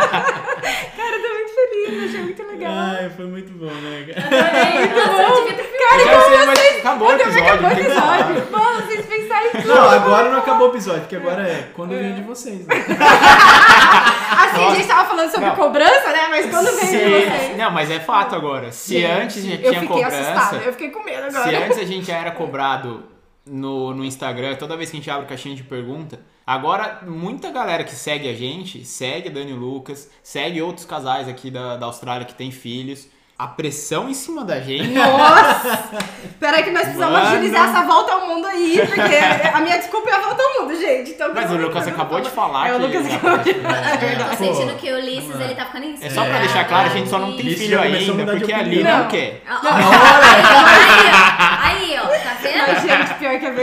[0.96, 1.17] Cara,
[1.88, 2.72] eu muito achei muito legal.
[2.74, 4.06] Ai, foi muito bom, né?
[4.14, 4.26] cara?
[4.26, 4.88] Adorei.
[4.94, 7.44] Nossa, eu devia ter Eu quero ser, mas acabou o episódio.
[7.44, 8.50] Acabou o episódio.
[8.52, 9.68] Mano, vocês pensaram em tudo.
[9.68, 12.66] Não, agora não acabou o episódio, porque agora é quando vem de vocês.
[12.66, 12.74] Né?
[14.30, 15.56] Assim, a gente tava falando sobre Não.
[15.56, 16.28] cobrança, né?
[16.30, 16.98] Mas quando vem de Se-
[17.28, 17.56] vocês.
[17.56, 18.70] Não, mas é fato agora.
[18.72, 20.18] Se Gente, antes já eu tinha fiquei cobrança.
[20.32, 21.64] assustada, eu fiquei com medo Se agora.
[21.66, 23.04] antes a gente era cobrado
[23.46, 27.84] no, no Instagram, toda vez que a gente abre caixinha de pergunta, agora muita galera
[27.84, 32.24] que segue a gente, segue a Dani Lucas, segue outros casais aqui da, da Austrália
[32.26, 33.06] que tem filhos.
[33.40, 34.88] A pressão em cima da gente.
[34.88, 35.88] Nossa!
[36.40, 37.26] Peraí que nós precisamos Mano.
[37.36, 39.14] agilizar essa volta ao mundo aí, porque
[39.54, 41.12] a minha desculpa é a volta ao mundo, gente.
[41.12, 42.86] Então, Mas o Lucas acabou de falar É, o que.
[42.98, 44.30] Lucas acabou de falar, é Eu verdade.
[44.36, 47.08] tô sentindo que o Ulisses, ele tá ficando É só pra deixar claro, a gente
[47.08, 48.64] só não tem filho ainda, porque a opinião.
[48.78, 49.08] Li não Não.
[49.08, 49.42] quer.
[49.48, 49.60] Ó, ó,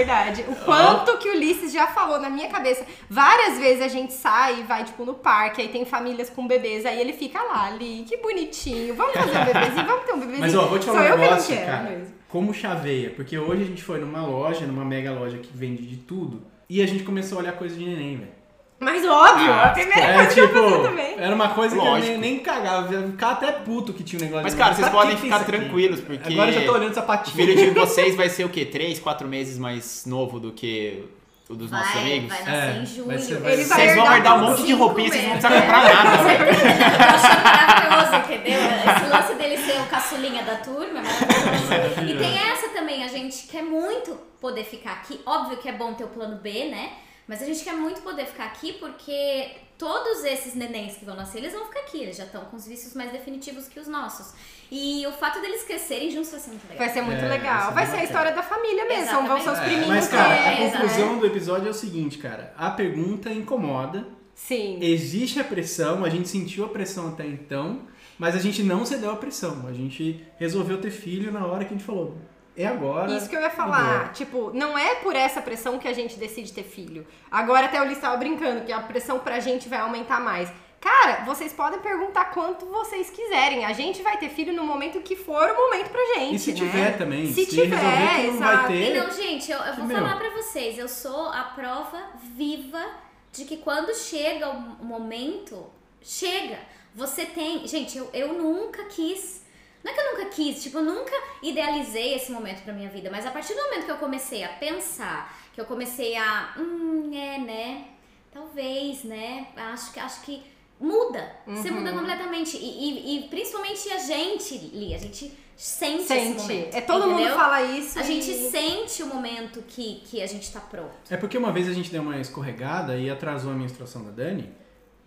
[0.05, 0.45] verdade.
[0.47, 2.85] O quanto que o Ulisses já falou na minha cabeça.
[3.09, 6.85] Várias vezes a gente sai e vai, tipo, no parque, aí tem famílias com bebês,
[6.85, 8.95] aí ele fica lá, ali, que bonitinho.
[8.95, 10.41] Vamos fazer um bebezinho, vamos ter um bebezinho.
[10.41, 11.89] Mas ó, vou te falar Sou um eu que não negócio, quero cara.
[11.89, 12.15] mesmo.
[12.29, 15.97] Como chaveia, porque hoje a gente foi numa loja, numa mega loja que vende de
[15.97, 18.44] tudo, e a gente começou a olhar coisa de neném, velho.
[18.79, 21.15] Mas óbvio, Ah, a primeira É coisa que eu tipo, pensei também.
[21.17, 22.11] era uma coisa que eu Lógico.
[22.11, 24.89] nem, nem cagava, eu ficava até puto que tinha um negócio Mas, de cara, vocês
[24.89, 25.51] podem ficar isso aqui?
[25.57, 26.33] tranquilos, porque.
[26.33, 27.35] Agora eu já tô olhando O sapatinho.
[27.35, 28.65] filho de vocês vai ser o quê?
[28.65, 31.05] Três, quatro meses mais novo do que
[31.49, 32.29] o dos nossos Vai, amigos?
[32.29, 33.07] vai nascer É, em julho.
[33.07, 35.83] vai ser- vai Vocês vão herdar herdar um monte de roupinha, vocês não precisam comprar
[35.83, 36.33] nada.
[36.35, 38.59] Eu acho maravilhoso, entendeu?
[38.61, 42.03] Esse lance dele ser o caçulinha da turma é maravilhoso.
[42.03, 45.19] E tem essa também, a gente quer muito poder ficar aqui.
[45.25, 46.89] Óbvio que é bom ter o plano B, né?
[47.27, 51.39] Mas a gente quer muito poder ficar aqui porque todos esses nenéns que vão nascer,
[51.39, 51.97] eles vão ficar aqui.
[52.01, 54.33] Eles já estão com os vícios mais definitivos que os nossos.
[54.71, 56.77] E o fato deles crescerem juntos vai ser muito legal.
[56.77, 57.67] Vai ser muito É, vai legal.
[57.67, 59.05] ser Vai ser a história da família mesmo.
[59.09, 59.77] São vão ser os Exatamente.
[59.79, 60.71] priminhos Mas, cara, a né?
[60.71, 62.53] conclusão do episódio é o seguinte, cara.
[62.57, 64.79] A pergunta incomoda, Sim.
[64.81, 67.81] existe a pressão, a gente sentiu a pressão até então,
[68.19, 69.65] mas a gente não cedeu à pressão.
[69.67, 72.15] A gente resolveu ter filho na hora que a gente falou.
[72.57, 73.11] É agora.
[73.11, 73.61] Isso que eu ia agora.
[73.71, 74.13] falar.
[74.13, 77.05] Tipo, não é por essa pressão que a gente decide ter filho.
[77.29, 80.49] Agora até o Liz tava brincando que a pressão pra gente vai aumentar mais.
[80.79, 83.65] Cara, vocês podem perguntar quanto vocês quiserem.
[83.65, 86.35] A gente vai ter filho no momento que for o momento pra gente.
[86.35, 86.57] E se né?
[86.57, 88.67] tiver também, Se se, tiver, resolver que não vai exato.
[88.67, 88.95] ter.
[88.95, 89.97] E não, gente, eu, eu vou Meu.
[89.97, 91.99] falar pra vocês, eu sou a prova
[92.35, 92.85] viva
[93.33, 95.65] de que quando chega o momento,
[96.01, 96.59] chega.
[96.93, 97.67] Você tem.
[97.67, 99.43] Gente, eu, eu nunca quis.
[99.85, 103.09] Não é que eu nunca quis, tipo, eu nunca idealizei esse momento pra minha vida,
[103.11, 106.55] mas a partir do momento que eu comecei a pensar, que eu comecei a.
[106.57, 107.85] Hum, é, né?
[108.33, 109.47] Talvez, né?
[109.55, 110.41] Acho que acho que
[110.79, 111.31] muda.
[111.45, 111.99] Você muda Uhum.
[111.99, 112.57] completamente.
[112.57, 116.41] E, e- e principalmente a gente, Li, a gente sente, esse Sente.
[116.41, 116.75] momento.
[116.75, 117.35] É todo mundo entendeu?
[117.37, 117.97] fala isso.
[117.97, 120.91] A e- gente sente o momento que, que a gente tá pronto.
[121.09, 124.51] É porque uma vez a gente deu uma escorregada e atrasou a menstruação da Dani.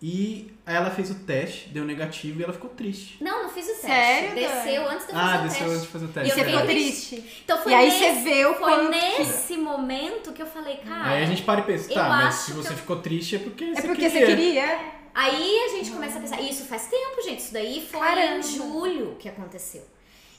[0.01, 3.17] E aí ela fez o teste, deu negativo e ela ficou triste.
[3.21, 3.87] Não, não fiz o teste.
[3.89, 5.71] Sério, Desceu antes de eu fazer Ah, o desceu teste.
[5.75, 6.29] antes de fazer o E teste.
[6.31, 7.41] eu Você é ficou triste.
[7.45, 10.77] Então foi E aí nesse, você vê o Foi quanto- nesse momento que eu falei,
[10.77, 11.11] cara.
[11.11, 13.65] Aí a gente para e pensa, tá, mas se você eu- ficou triste é porque
[13.65, 14.27] É você porque queria.
[14.27, 14.81] você queria.
[15.15, 16.41] Aí a gente começa a pensar.
[16.43, 17.41] Isso faz tempo, gente.
[17.41, 18.37] Isso daí foi Caramba.
[18.39, 19.83] em julho que aconteceu.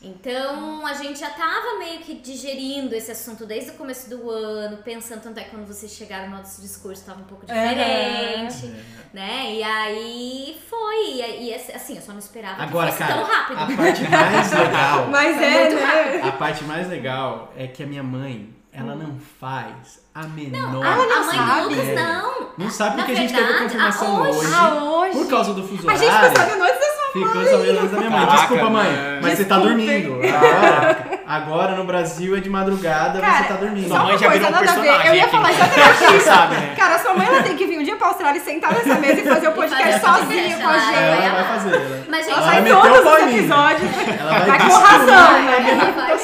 [0.02, 4.78] Então a gente já tava meio que digerindo esse assunto desde o começo do ano,
[4.78, 8.74] pensando tanto é que quando vocês chegaram, o nosso discurso tava um pouco diferente,
[9.14, 9.56] né?
[9.56, 11.16] E aí foi.
[11.16, 13.58] E, e assim, eu só não esperava Agora, que fosse cara, tão rápido.
[13.60, 15.08] a parte mais legal.
[15.12, 16.22] Mas Foi é, muito né?
[16.24, 21.06] A parte mais legal é que a minha mãe, ela não faz a menor ela
[21.06, 21.62] não a mãe sabe.
[21.62, 22.50] do Lucas não.
[22.58, 24.38] Não sabe Na porque a gente teve confirmação hoje.
[24.40, 24.56] hoje.
[24.56, 25.18] Hoje.
[25.18, 26.30] Por causa do fuso A gente horário.
[26.30, 28.20] ficou sabendo antes Ficou sabendo da minha mãe.
[28.20, 28.92] Caraca, Desculpa, mãe.
[28.92, 29.20] mãe.
[29.22, 30.20] Mas você tá dormindo.
[30.24, 33.88] Agora, agora no Brasil é de madrugada, Cara, você tá dormindo.
[33.88, 34.82] Só Sua mãe já virou um nada a ver.
[34.82, 35.54] personagem Eu ia aqui, falar né?
[35.56, 36.26] exatamente isso.
[36.26, 36.74] sabe, né?
[36.78, 39.22] Cara, sua mãe ela tem que vir um dia pra Austrália e sentar nessa mesa
[39.22, 41.26] e fazer o podcast fazer o sozinha podcast, com a ela- gente.
[41.26, 41.76] Ela vai fazer.
[41.76, 43.92] Ela, Mas, gente, Ela Ela vai todos o os episódios.
[44.20, 46.18] ela vai com razão, a né?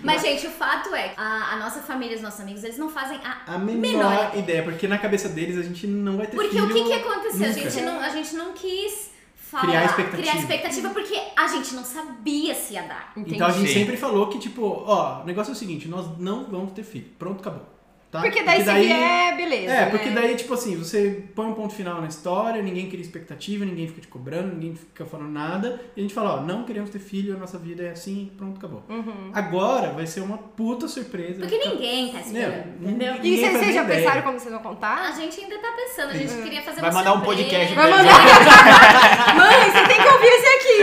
[0.00, 2.88] Mas, gente, o fato é que a, a nossa família, os nossos amigos, eles não
[2.88, 6.36] fazem a, A menor, menor ideia, porque na cabeça deles a gente não vai ter
[6.36, 7.48] Porque filho o que, que aconteceu?
[7.48, 9.07] A gente, não, a gente não quis
[9.48, 10.22] falar, Criar expectativa.
[10.22, 13.12] criar expectativa porque a gente não sabia se ia dar.
[13.16, 16.44] Então a gente sempre falou que, tipo, ó, o negócio é o seguinte, nós não
[16.50, 17.06] vamos ter filho.
[17.18, 17.77] Pronto, acabou.
[18.10, 18.22] Tá?
[18.22, 19.70] Porque daí se vier, beleza.
[19.72, 19.90] É, né?
[19.90, 23.86] porque daí, tipo assim, você põe um ponto final na história, ninguém cria expectativa, ninguém
[23.86, 25.78] fica te cobrando, ninguém fica falando nada.
[25.94, 28.56] E a gente fala, ó, não queremos ter filho, a nossa vida é assim, pronto,
[28.56, 28.82] acabou.
[28.88, 29.30] Uhum.
[29.34, 31.40] Agora vai ser uma puta surpresa.
[31.40, 33.12] Porque Fica- ninguém tá esperando, Meu, entendeu?
[33.14, 34.00] ninguém E vocês, já ideia.
[34.00, 35.12] pensaram como vocês vão A contar?
[35.14, 37.96] gente ainda tá pensando, a gente queria fazer Vai uma mandar um podcast Vai pra
[37.98, 38.14] mandar.
[39.36, 40.78] Mãe, você tem que ouvir esse aqui.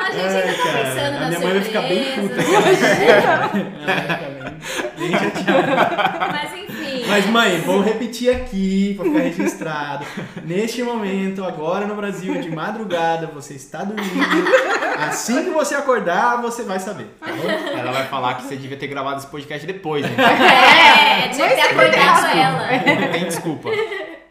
[0.00, 2.38] A gente Ai, ainda tá cara, pensando a na minha mãe vai ficar bem surpresa.
[2.38, 2.40] puta.
[2.40, 4.39] Ela vai ficar bem- bem chateada.
[6.32, 7.04] Mas enfim.
[7.08, 10.06] Mas mãe, vou repetir aqui pra ficar registrado.
[10.44, 14.50] Neste momento, agora no Brasil, de madrugada, você está dormindo.
[14.98, 17.06] Assim que você acordar, você vai saber.
[17.18, 17.28] Tá?
[17.28, 20.16] Ela vai falar que você devia ter gravado esse podcast depois, né?
[21.24, 23.00] É, que ter acordado ela.
[23.00, 23.70] Não tem desculpa.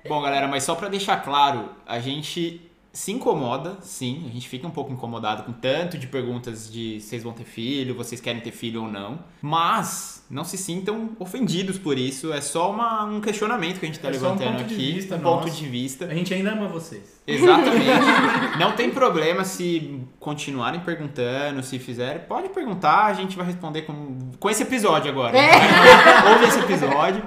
[0.08, 4.68] Bom, galera, mas só pra deixar claro, a gente se incomoda, sim, a gente fica
[4.68, 8.52] um pouco incomodado com tanto de perguntas de vocês vão ter filho, vocês querem ter
[8.52, 13.80] filho ou não, mas não se sintam ofendidos por isso, é só uma- um questionamento
[13.80, 16.06] que a gente tá É um levantando ponto de aqui, vista um ponto de vista.
[16.06, 17.20] A gente ainda ama vocês.
[17.26, 17.90] Exatamente.
[18.60, 22.22] Não tem problema se continuarem perguntando, se fizerem.
[22.28, 25.36] Pode perguntar, a gente vai responder com, com esse episódio agora.
[26.32, 27.24] Ouve esse episódio.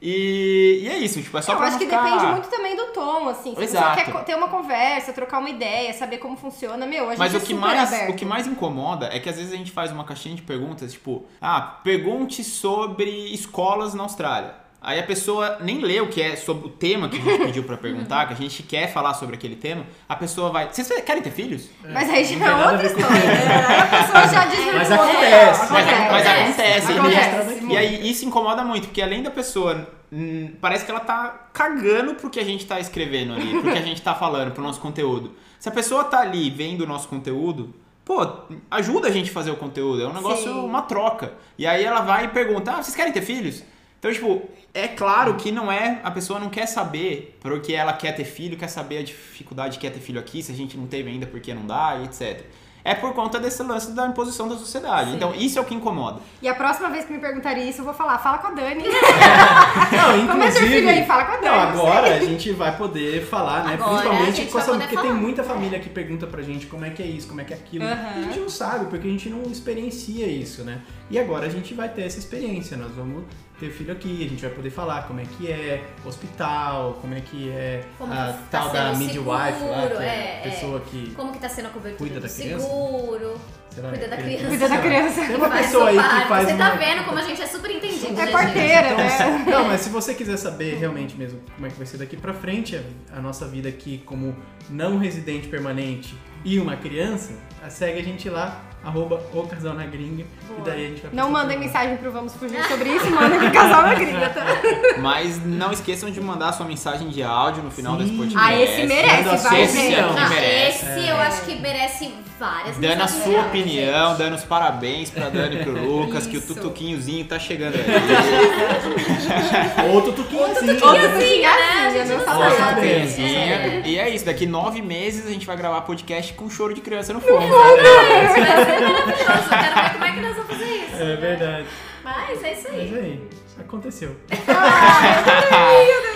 [0.00, 2.04] E, e é isso, tipo, é só Eu pra acho não que ficar...
[2.04, 3.54] depende muito também do tom, assim.
[3.54, 4.00] Se Exato.
[4.00, 7.34] você quer ter uma conversa, trocar uma ideia, saber como funciona, meu, a gente Mas
[7.34, 8.10] é o que, mais, aberto.
[8.10, 10.92] o que mais incomoda é que às vezes a gente faz uma caixinha de perguntas,
[10.92, 14.65] tipo, ah, pergunte sobre escolas na Austrália.
[14.86, 17.64] Aí a pessoa nem lê o que é sobre o tema que a gente pediu
[17.64, 19.84] pra perguntar, que a gente quer falar sobre aquele tema.
[20.08, 20.68] A pessoa vai.
[20.72, 21.68] Vocês querem ter filhos?
[21.92, 23.66] Mas aí já é outra história, né?
[23.66, 25.72] Aí a pessoa já diz Mas "Pô, acontece.
[25.72, 26.12] Mas, acontece.
[26.12, 26.92] mas acontece.
[26.92, 27.66] E- Acontece.
[27.68, 29.88] E, aí isso incomoda muito, porque além da pessoa.
[30.12, 33.78] hum, parece que ela tá cagando pro que a gente tá escrevendo ali, pro que
[33.78, 35.32] a gente tá falando, pro nosso conteúdo.
[35.58, 37.74] Se a pessoa tá ali vendo o nosso conteúdo,
[38.04, 38.24] pô,
[38.70, 40.00] ajuda a gente a fazer o conteúdo.
[40.04, 40.60] É um negócio, Sim.
[40.64, 41.32] uma troca.
[41.58, 43.64] E aí ela vai e pergunta: ah, vocês querem ter filhos?
[43.98, 44.48] Então, tipo,
[44.84, 46.00] é claro que não é.
[46.04, 49.86] A pessoa não quer saber porque ela quer ter filho, quer saber a dificuldade que
[49.86, 52.44] é ter filho aqui, se a gente não teve ainda porque não dá, e etc.
[52.84, 55.10] É por conta desse lance da imposição da sociedade.
[55.12, 56.20] Então, isso é o que incomoda.
[56.40, 58.84] E a próxima vez que me perguntarem isso, eu vou falar, fala com a Dani.
[59.90, 61.04] Não, Como é seu filho aí?
[61.04, 61.46] Fala com a Dani.
[61.46, 63.74] Não, agora a gente vai poder falar, né?
[63.74, 65.02] Agora Principalmente com essa- porque falar.
[65.08, 67.52] tem muita família que pergunta pra gente como é que é isso, como é que
[67.52, 67.84] é aquilo.
[67.84, 68.12] Aham.
[68.16, 70.80] E a gente não sabe, porque a gente não experiencia isso, né?
[71.10, 72.76] E agora a gente vai ter essa experiência.
[72.76, 73.24] Nós vamos
[73.58, 77.20] ter filho aqui, a gente vai poder falar como é que é hospital, como é
[77.20, 80.50] que é Como a que tal tá da midwife lá, seguro, que é, é, a
[80.50, 82.66] pessoa que Como que tá sendo a cobertura Cuida da criança?
[82.66, 83.40] seguro.
[83.70, 84.46] sei lá, Cuida da criança.
[84.46, 85.26] Cuida da criança.
[85.26, 87.70] Tem uma pessoa aí que faz Você tá uma- vendo como a gente é super
[87.70, 88.32] entendido, É gente?
[88.32, 89.10] parteira, Então, né?
[89.44, 92.16] se- não, mas se você quiser saber realmente mesmo como é que vai ser daqui
[92.16, 94.34] pra frente a, a nossa vida aqui como
[94.68, 97.32] não residente permanente e uma criança,
[97.68, 100.24] segue a gente lá, arroba o casal na gringa,
[100.56, 103.50] e daí a gente vai Não mandem mensagem pro Vamos Fugir sobre isso, mandem pro
[103.50, 104.44] casal na gringa, tá?
[105.02, 108.04] Mas não esqueçam de mandar sua mensagem de áudio no final Sim.
[108.04, 108.46] desse podcast.
[108.46, 110.00] Ah, esse merece, a vai, sua gente.
[110.00, 110.86] Não, merece.
[110.86, 114.18] esse eu acho que merece várias Dando a sua áudio, opinião, gente.
[114.18, 116.54] dando os parabéns pra Dani e pro Lucas, que o Isso.
[116.54, 117.84] tutuquinhozinho tá chegando aí.
[119.92, 120.46] Outro tuquinhozinho.
[120.56, 120.74] Outro né?
[120.74, 122.56] tuquinhozinho, A gente meu não salário.
[122.56, 122.66] sabe.
[122.66, 123.54] Nossa, Tutuquinhozinha.
[123.54, 123.82] É.
[123.84, 127.12] E é isso, daqui nove meses a gente vai gravar podcast com choro de criança
[127.12, 127.46] no fundo.
[127.48, 129.48] Vai ser maravilhoso.
[129.52, 131.02] Eu quero ver como é que nós vamos fazer isso.
[131.02, 131.66] É verdade.
[132.04, 132.94] Mas é isso Mas aí.
[132.94, 134.16] aí, aconteceu.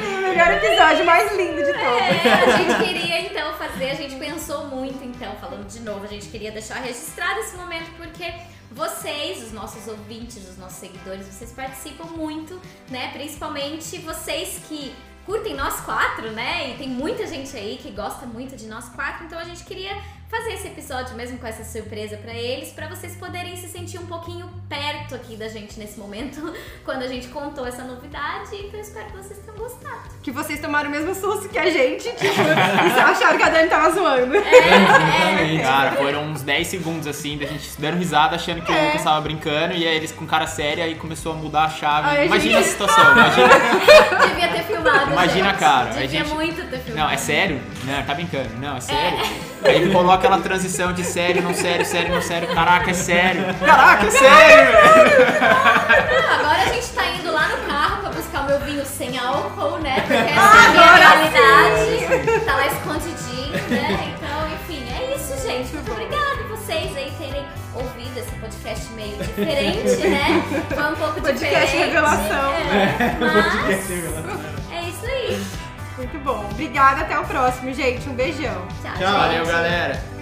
[0.01, 2.25] O melhor episódio, mais lindo de todos.
[2.25, 6.09] É, a gente queria então fazer, a gente pensou muito então, falando de novo, a
[6.09, 8.33] gente queria deixar registrado esse momento porque
[8.71, 13.11] vocês, os nossos ouvintes, os nossos seguidores, vocês participam muito, né?
[13.13, 14.95] Principalmente vocês que
[15.27, 16.71] curtem nós quatro, né?
[16.71, 20.01] E tem muita gente aí que gosta muito de nós quatro, então a gente queria
[20.31, 24.07] fazer esse episódio mesmo com essa surpresa pra eles, pra vocês poderem se sentir um
[24.07, 26.55] pouquinho perto aqui da gente nesse momento,
[26.85, 28.55] quando a gente contou essa novidade.
[28.55, 30.01] Então eu espero que vocês tenham gostado.
[30.22, 33.49] Que vocês tomaram o mesmo susto que a gente, tipo, e só acharam que a
[33.49, 34.37] Dani tava zoando.
[34.37, 35.62] Exatamente.
[35.62, 38.87] Cara, foram uns 10 segundos assim, da gente dando risada, achando que o É.
[38.87, 42.09] Lucas tava brincando, e aí eles com cara séria, aí começou a mudar a chave.
[42.09, 42.68] Ai, imagina gente.
[42.68, 43.49] a situação, imagina.
[44.28, 45.11] Devia ter filmado.
[45.12, 45.59] Imagina, gente.
[45.59, 46.97] cara, a Devia gente- muito ter filmado.
[46.97, 47.61] Não, é sério?
[47.85, 48.51] Não, tá brincando.
[48.61, 49.18] Não, é sério.
[49.65, 52.49] Aí coloca aquela transição de sério, não sério, sério, não sério.
[52.55, 53.55] Caraca, é sério.
[53.55, 54.73] Caraca, é sério!
[56.11, 59.19] Não, agora a gente tá indo lá no carro pra buscar o meu vinho sem
[59.19, 59.97] álcool, né?
[60.01, 62.45] Porque essa é a minha realidade.
[62.45, 64.15] Tá lá escondidinho, né?
[64.17, 65.73] Então, enfim, é isso, gente.
[65.75, 67.45] Muito obrigada vocês aí terem
[67.75, 70.43] ouvido esse podcast meio diferente, né?
[70.69, 71.77] Foi um pouco Podcast diferente.
[71.77, 72.53] revelação.
[72.55, 74.50] É, Podcast mas revelação.
[76.13, 76.45] Muito bom.
[76.51, 78.09] Obrigada, até o próximo, gente.
[78.09, 78.67] Um beijão.
[78.83, 79.13] Tchau, Tchau.
[79.13, 80.20] Valeu, galera.